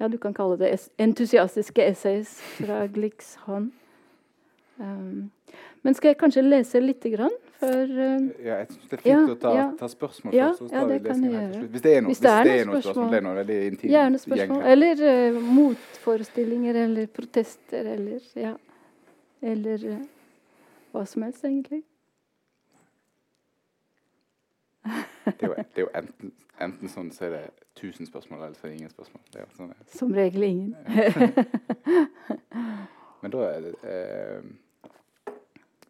[0.00, 3.72] ja, du kan kalle det entusiastiske essays fra Glicks hånd.
[4.76, 5.30] Um,
[5.82, 9.12] men skal jeg kanskje lese lite grann før uh, Ja, jeg synes det er fint
[9.12, 9.66] Ja, å ta, ja.
[9.78, 10.72] ta spørsmål Ja, først.
[10.74, 11.60] ja, det kan til gjøre.
[11.70, 13.12] Hvis det er noe, Hvis det er det er noe spørsmål.
[13.12, 14.64] det er noe veldig intimt Gjerne spørsmål.
[14.72, 18.54] Eller uh, motforestillinger eller protester eller ja.
[19.54, 20.02] Eller uh,
[20.94, 21.84] hva som helst, egentlig.
[24.84, 27.44] Det er jo, det er jo enten, enten sånn så er det
[27.76, 29.22] 1000 spørsmål, eller så er det ingen spørsmål.
[29.32, 29.76] Det er sånn, det.
[29.98, 30.76] Som regel ingen.
[33.22, 34.42] Men da er det eh,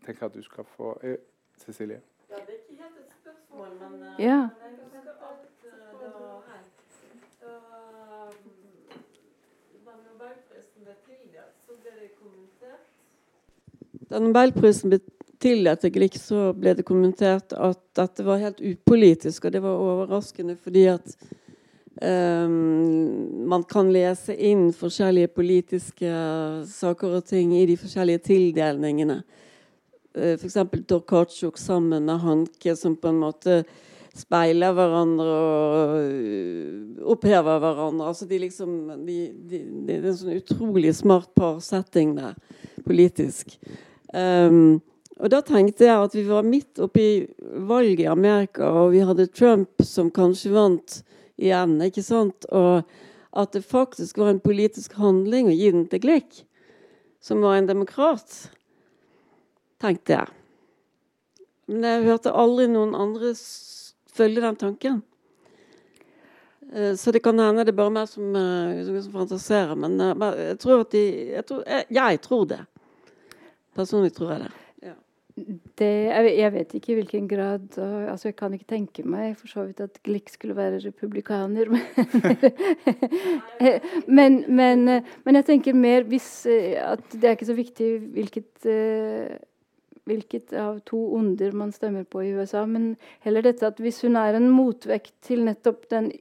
[0.04, 1.16] tenker jeg at du skal få eh,
[1.60, 2.00] Cecilie.
[2.30, 4.38] Ja, det er ikke helt et spørsmål, men eh, Ja.
[4.60, 5.70] men jeg husker at eh,
[6.00, 6.08] da,
[7.42, 7.52] da
[8.30, 8.36] mm,
[9.86, 12.84] da Nobelprisen ble tildelt, så ble det kommentert
[14.10, 14.98] Da Nobelprisen ble
[15.44, 19.74] til dette Glick, så ble det kommentert at dette var helt upolitisk, og det var
[19.88, 21.06] overraskende fordi at
[22.04, 26.10] um, man kan lese inn forskjellige politiske
[26.70, 29.22] saker og ting i de forskjellige tildelingene.
[30.14, 30.60] Uh, F.eks.
[30.90, 33.62] Torkatsjuk sammen med Hanke, som på en måte
[34.14, 38.10] speiler hverandre og uh, opphever hverandre.
[38.12, 38.76] Altså de liksom,
[39.06, 39.18] de,
[39.50, 42.36] de, det er en sånn utrolig smart parsetting der,
[42.86, 43.56] politisk.
[44.14, 44.82] Um,
[45.22, 47.24] og da tenkte jeg at vi var midt oppi
[47.68, 51.02] valget i Amerika, og vi hadde Trump som kanskje vant
[51.40, 51.76] igjen.
[51.82, 52.46] ikke sant?
[52.50, 52.84] Og
[53.34, 56.44] at det faktisk var en politisk handling å gi den til Glick,
[57.24, 58.36] som var en demokrat,
[59.82, 60.28] tenkte jeg.
[61.66, 63.32] Men jeg hørte aldri noen andre
[64.14, 65.02] følge den tanken.
[66.72, 70.36] Eh, så det kan hende det er bare meg som, eh, som fantaserer, men eh,
[70.50, 71.04] jeg tror at de
[71.34, 72.60] jeg tror, jeg, jeg tror det.
[73.74, 74.52] Personlig tror jeg det.
[75.34, 75.86] Det,
[76.38, 79.80] jeg vet ikke i hvilken grad altså Jeg kan ikke tenke meg for så vidt
[79.82, 81.66] at Glick skulle være republikaner.
[84.06, 84.84] Men, men,
[85.24, 88.68] men, jeg tenker mer hvis at det er ikke så viktig hvilket,
[90.06, 92.92] hvilket av to onder man stemmer på i USA, men
[93.24, 96.12] heller dette at hvis hun er en motvekt til nettopp den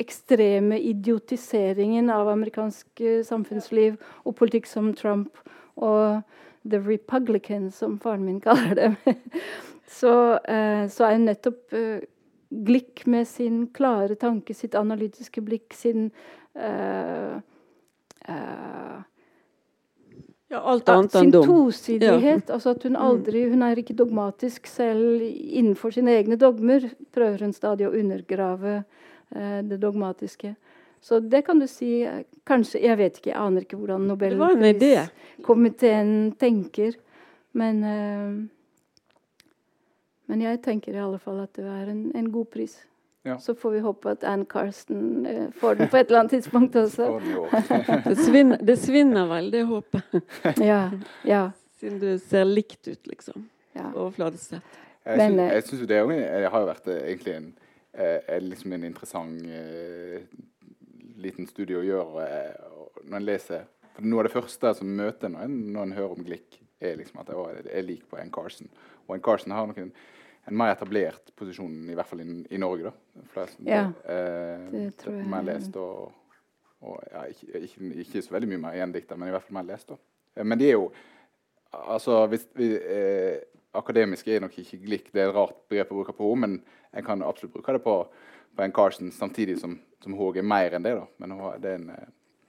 [0.00, 5.36] ekstreme idiotiseringen av amerikansk samfunnsliv og politikk som Trump
[5.76, 6.22] og
[6.70, 8.96] The Republican, som faren min kaller dem,
[10.00, 12.04] så, eh, så, er nettopp eh,
[12.48, 16.10] Glick med sin klare tanke, sitt analytiske blikk, sin
[16.54, 17.36] eh,
[18.28, 19.04] eh
[20.48, 21.42] ja, alt annet enn dum.
[21.42, 22.44] Sin tosidighet.
[22.46, 22.54] Ja.
[22.54, 23.02] Altså at hun mm.
[23.02, 26.86] aldri Hun er ikke dogmatisk selv innenfor sine egne dogmer.
[27.14, 28.76] Prøver hun stadig å undergrave
[29.34, 30.54] eh, det dogmatiske.
[31.02, 32.06] Så det kan du si
[32.46, 34.06] Kanskje Jeg vet ikke, jeg aner ikke hvordan
[35.46, 36.94] Nobelpriskomiteen tenker.
[37.52, 38.46] Men, uh,
[40.26, 42.76] men jeg tenker i alle fall at det er en, en god pris.
[43.26, 43.38] Ja.
[43.42, 46.76] Så får vi håpe at Ann Carsten uh, får den på et eller annet tidspunkt
[46.84, 47.20] også.
[48.08, 50.02] det, svinner, det svinner vel, det håpet.
[50.70, 50.90] ja,
[51.24, 51.50] ja.
[51.80, 53.48] Siden du ser likt ut, liksom.
[53.76, 53.90] Ja.
[53.92, 54.82] Overfladisk sett.
[55.06, 57.50] Jeg syns, eh, synes det, det har jo vært egentlig en,
[58.42, 59.42] liksom en interessant
[61.22, 63.66] liten studie å gjøre uh, når en leser
[63.96, 66.98] for Noe av det første som møter når en, når en hører om Glick, er
[67.00, 68.68] liksom at det er lik på en Carson.
[69.06, 69.90] Og en Carson har noen,
[70.46, 72.90] en mer etablert posisjon, i hvert fall i, i Norge.
[72.92, 73.24] da.
[73.32, 75.26] Flest, ja, eh, det tror jeg.
[75.32, 76.12] Mer lest og,
[76.84, 79.68] og ja, ikke, ikke, ikke, så veldig mye mer gjendikta, men i hvert fall mer
[79.72, 79.90] lest.
[79.90, 79.98] da.
[80.36, 80.88] Eh, men de er jo
[81.72, 83.36] altså, hvis vi, eh,
[83.76, 86.96] Akademisk er nok ikke Glick, det er et rart begrep å bruke på henne, men
[86.96, 87.98] en kan absolutt bruke det på
[88.56, 90.94] på en Carson, samtidig som, som Håg er mer enn det.
[90.96, 91.06] da.
[91.20, 91.90] Men det er en...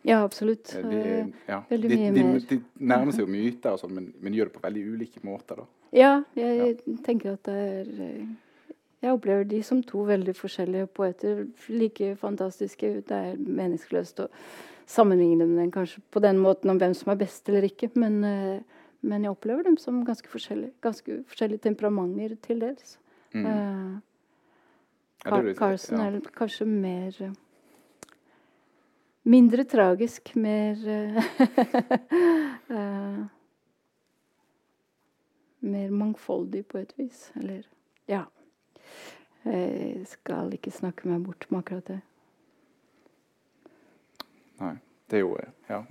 [0.03, 0.75] Eh, ja, absolutt.
[0.75, 1.61] Eh, de, ja.
[1.69, 2.45] Veldig mye de, mer.
[2.49, 5.61] De, nærmer seg jo myter, og sånt, men, men, gjør det på veldig ulike måter.
[5.61, 5.67] da.
[5.95, 6.95] Ja, jeg ja.
[7.05, 8.23] tenker at det er eh,
[9.01, 11.45] Jeg opplever de som to veldig forskjellige poeter.
[11.69, 13.03] Like fantastiske.
[13.07, 14.27] Det er meningsløst å
[14.89, 17.91] sammenligne dem kanskje på den måten om hvem som er best eller ikke.
[17.93, 18.17] Men,
[19.05, 20.73] men jeg opplever dem som ganske forskjellige.
[20.81, 22.97] Ganske forskjellige temperamenter til dels.
[23.35, 23.45] Mm.
[23.45, 23.99] Uh,
[25.23, 27.33] Car Carson er kanskje mer eh,
[29.27, 31.19] Mindre tragisk, mer uh,
[35.67, 37.31] Mer mangfoldig på et vis.
[37.35, 37.67] Eller
[38.07, 38.23] ja.
[39.43, 42.01] Jeg skal ikke snakke meg bort med akkurat det.
[44.61, 44.75] Nei.
[45.07, 45.37] Det er jo
[45.69, 45.83] Ja.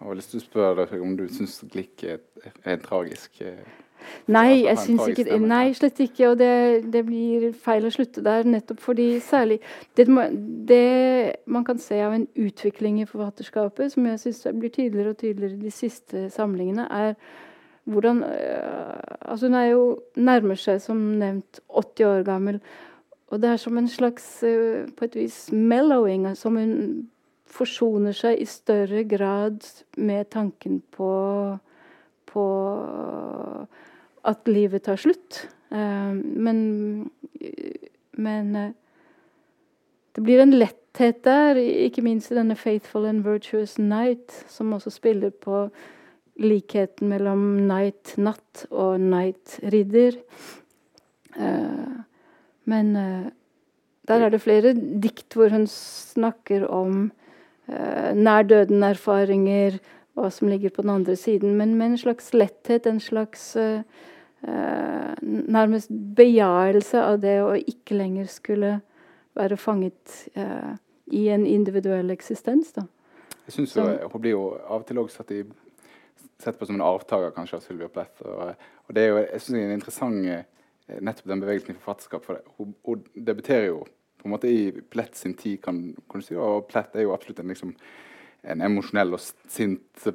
[0.00, 2.22] Jeg har lyst til å spørre deg om du syns glikk er,
[2.64, 3.42] er tragisk.
[4.32, 6.30] Nei, jeg syns ikke Nei, slett ikke.
[6.30, 6.52] Og det,
[6.92, 9.60] det, blir feil å slutte der, nettopp fordi særlig
[9.98, 10.06] det,
[10.70, 10.80] det,
[11.44, 15.60] man kan se av en utvikling i forfatterskapet, som jeg syns blir tydeligere og tydeligere
[15.60, 17.14] de siste samlingene, er
[17.90, 18.96] hvordan øh,
[19.30, 19.82] Altså, hun er jo
[20.16, 22.56] nærmer seg, som nevnt, 80 år gammel.
[23.30, 26.26] Og det er som en slags, øh, på et vis, mellowing.
[26.36, 26.72] Som hun
[27.50, 29.66] forsoner seg i større grad
[29.98, 31.10] med tanken på
[32.30, 32.44] på
[34.30, 35.44] at livet tar slutt.
[35.74, 36.60] Eh, men,
[38.18, 38.74] men eh,
[40.14, 44.90] det blir en letthet der, ikke minst i denne 'Faithful and Virtuous Night', som også
[44.90, 45.68] spiller på
[46.40, 50.18] likheten mellom Night natt og Night ridder.
[51.36, 51.96] Eh,
[52.64, 52.94] men
[54.06, 57.10] der er det flere dikt hvor hun snakker om
[57.70, 59.78] nær døden-erfaringer,
[60.18, 63.82] hva som ligger på den andre siden, men med en slags letthet, en slags uh,
[65.22, 68.78] nærmest begjærelse av det å ikke lenger skulle
[69.38, 70.16] være fanget
[71.12, 72.72] i en individuell eksistens.
[72.72, 72.86] Da.
[73.50, 73.74] Jeg syns
[74.12, 75.40] hun blir jo av og til også satt i,
[76.40, 78.20] sett på som en avtaker kanskje av Sylvia Plett.
[78.22, 78.52] Og,
[78.86, 81.80] og det er jo jeg synes det er en interessant eh, nettopp den bevegelsen i
[81.80, 82.26] forfatterskap.
[82.26, 82.54] For det.
[82.58, 83.80] Hun, hun debuterer jo
[84.20, 87.14] på en måte i Plett sin tid, kan, kan du si, og Plett er jo
[87.14, 87.72] absolutt en, liksom,
[88.54, 90.10] en emosjonell og sint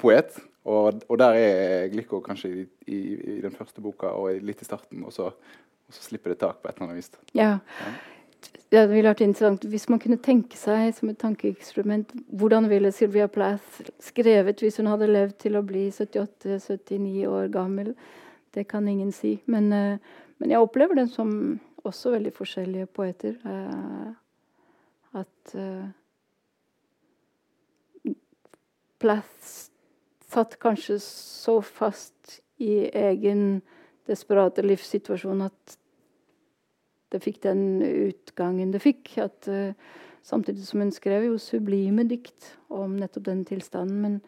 [0.00, 0.36] poet.
[0.64, 2.98] Og, og der er Glikko kanskje i, i,
[3.36, 6.62] i, den første boka og litt i starten, og så, og så slipper det tak
[6.62, 7.10] på et eller annet vis.
[7.36, 7.50] Ja.
[7.80, 7.94] ja.
[8.72, 13.28] Det ville vært interessant Hvis man kunne tenke seg som et tankeeksperiment Hvordan ville Sylvia
[13.30, 17.94] Plath skrevet hvis hun hadde levd til å bli 78-79 år gammel?
[18.54, 19.36] Det kan ingen si.
[19.50, 19.96] Men, uh,
[20.38, 21.30] men, jeg opplever den som
[21.84, 23.36] også veldig forskjellige poeter.
[23.44, 24.08] Eh,
[25.20, 25.86] at eh,
[29.04, 29.70] Plath
[30.24, 33.60] satt kanskje så fast i egen
[34.08, 35.76] desperate livssituasjon at
[37.12, 39.12] det fikk den utgangen det fikk.
[39.22, 39.76] At, eh,
[40.24, 44.00] samtidig som hun skrev jo sublime dikt om nettopp den tilstanden.
[44.00, 44.20] Men,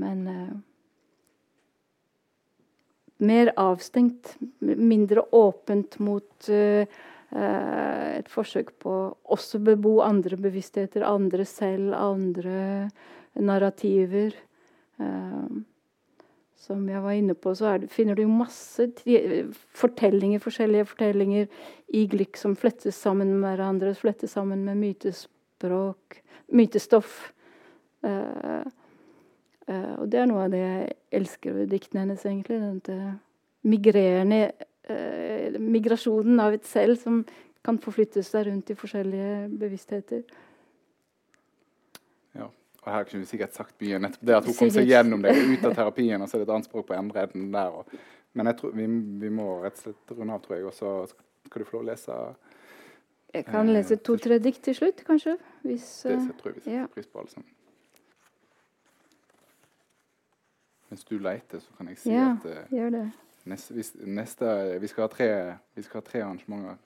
[0.00, 0.54] men uh,
[3.24, 6.84] mer avstengt, mindre åpent mot uh,
[7.34, 8.94] et forsøk på
[9.34, 12.90] også bebo andre bevisstheter, andre selv, andre
[13.34, 14.36] narrativer.
[15.00, 15.64] Uh,
[16.64, 18.86] som jeg var inne på, så det, finner du masse
[19.76, 21.50] fortellinger, forskjellige fortellinger
[21.92, 26.22] i Glikk som flettes sammen med hverandre, flettes sammen med mytespråk,
[26.56, 27.18] mytestoff.
[28.04, 28.64] Uh,
[29.64, 32.58] og det er noe av det jeg elsker ved diktene hennes, egentlig.
[32.84, 33.14] Denne
[33.64, 34.40] migrerende
[34.90, 37.22] uh, migrasjonen av et selv som
[37.64, 40.26] kan forflytte seg rundt i forskjellige bevisstheter.
[42.84, 43.98] Og her kunne vi sikkert sagt mye.
[43.98, 46.48] nettopp det At hun kom seg gjennom det ut av terapien, og så er det
[46.48, 47.78] et annet språk på enden der.
[47.80, 47.94] Og,
[48.36, 48.88] men jeg tror, vi,
[49.22, 50.66] vi, må rett og slett runde av, tror jeg.
[50.68, 50.92] Og så
[51.48, 52.18] skal du få lov å lese
[53.34, 55.38] Jeg kan eh, lese to-tre dikt til slutt, kanskje.
[55.64, 56.88] Hvis, det tror jeg vi setter ja.
[56.92, 57.48] pris på, alle sammen.
[60.94, 63.00] Mens du leter, så kan jeg si ja, at uh, det.
[63.50, 63.74] Neste,
[64.06, 65.26] neste, vi, skal tre,
[65.74, 66.76] vi, skal ha tre, arrangementer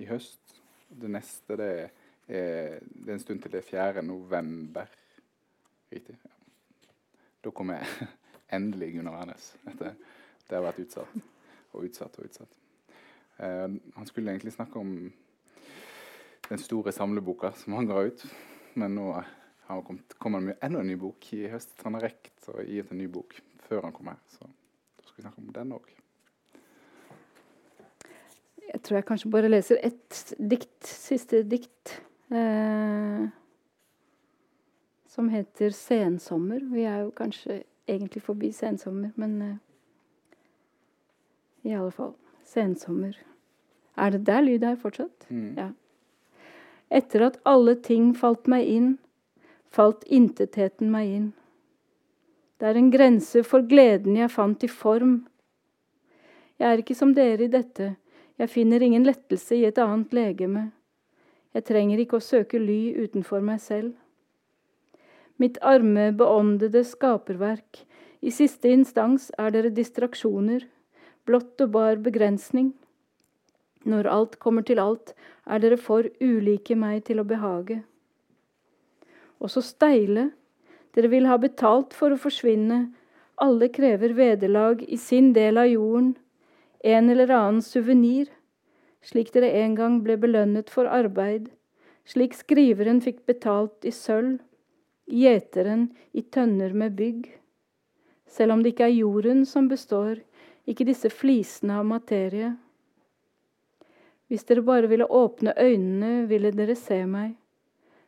[0.00, 0.54] i høst.
[0.88, 1.90] Det neste det er,
[2.24, 4.02] det er en stund til det er 4.
[4.08, 4.88] november.
[5.92, 6.16] Riktig.
[6.24, 6.32] Ja.
[7.44, 8.08] Da kommer jeg
[8.56, 9.52] endelig Gunnar Wærnes.
[9.76, 11.20] Det har vært utsatt
[11.76, 12.58] og utsatt og utsatt.
[13.36, 14.96] Uh, han skulle egentlig snakke om
[16.48, 18.24] den store samleboka som han ga ut.
[18.80, 19.10] Men nå
[19.66, 21.74] han kommer med enda en ny bok i høst.
[21.82, 24.20] Han har rekt å gi ut en ny bok før han kom her.
[24.30, 25.88] Så da skal vi snakke om den òg.
[28.66, 31.96] Jeg tror jeg kanskje bare leser ett dikt, siste dikt.
[32.30, 33.26] Eh,
[35.08, 36.72] som heter 'Sensommer'.
[36.72, 39.56] Vi er jo kanskje egentlig forbi sensommer, men eh,
[41.70, 42.14] i alle fall.
[42.44, 43.16] Sensommer.
[43.96, 45.30] Er det der lyd er fortsatt?
[45.30, 45.54] Mm.
[45.56, 45.70] Ja.
[46.90, 48.98] Etter at alle ting falt meg inn,
[49.72, 51.28] falt intetheten meg inn.
[52.56, 55.18] Det er en grense for gleden jeg fant i form.
[56.56, 57.94] Jeg er ikke som dere i dette,
[58.36, 60.70] jeg finner ingen lettelse i et annet legeme.
[61.56, 63.94] Jeg trenger ikke å søke ly utenfor meg selv
[65.36, 67.84] mitt arme, beåndede skaperverk.
[68.20, 70.64] I siste instans er dere distraksjoner,
[71.28, 72.72] blott og bar begrensning.
[73.86, 75.12] Når alt kommer til alt,
[75.46, 77.82] er dere for ulike meg til å behage.
[79.40, 80.30] Og så steile,
[80.96, 82.86] dere vil ha betalt for å forsvinne,
[83.36, 86.14] alle krever vederlag i sin del av jorden,
[86.80, 88.30] en eller annen suvenir,
[89.04, 91.50] slik dere en gang ble belønnet for arbeid,
[92.08, 94.38] slik skriveren fikk betalt i sølv
[95.06, 97.26] gjeteren i tønner med bygg.
[98.26, 100.18] Selv om det ikke er jorden som består,
[100.66, 102.54] ikke disse flisene av materie.
[104.26, 107.36] Hvis dere bare ville åpne øynene, ville dere se meg.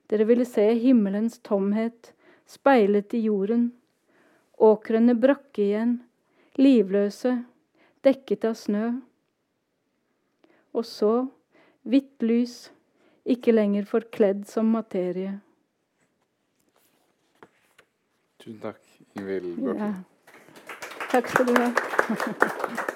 [0.09, 2.13] Dere ville se himmelens tomhet
[2.49, 3.69] speilet i jorden.
[4.59, 5.99] Åkrene brakke igjen,
[6.59, 7.35] livløse,
[8.03, 8.87] dekket av snø.
[10.73, 11.13] Og så,
[11.85, 12.57] hvitt lys,
[13.29, 15.37] ikke lenger forkledd som materie.
[18.41, 18.81] Tusen takk,
[19.15, 19.83] Ingvild Børken.
[19.85, 19.95] Ja.
[21.13, 22.85] Takk skal du ha.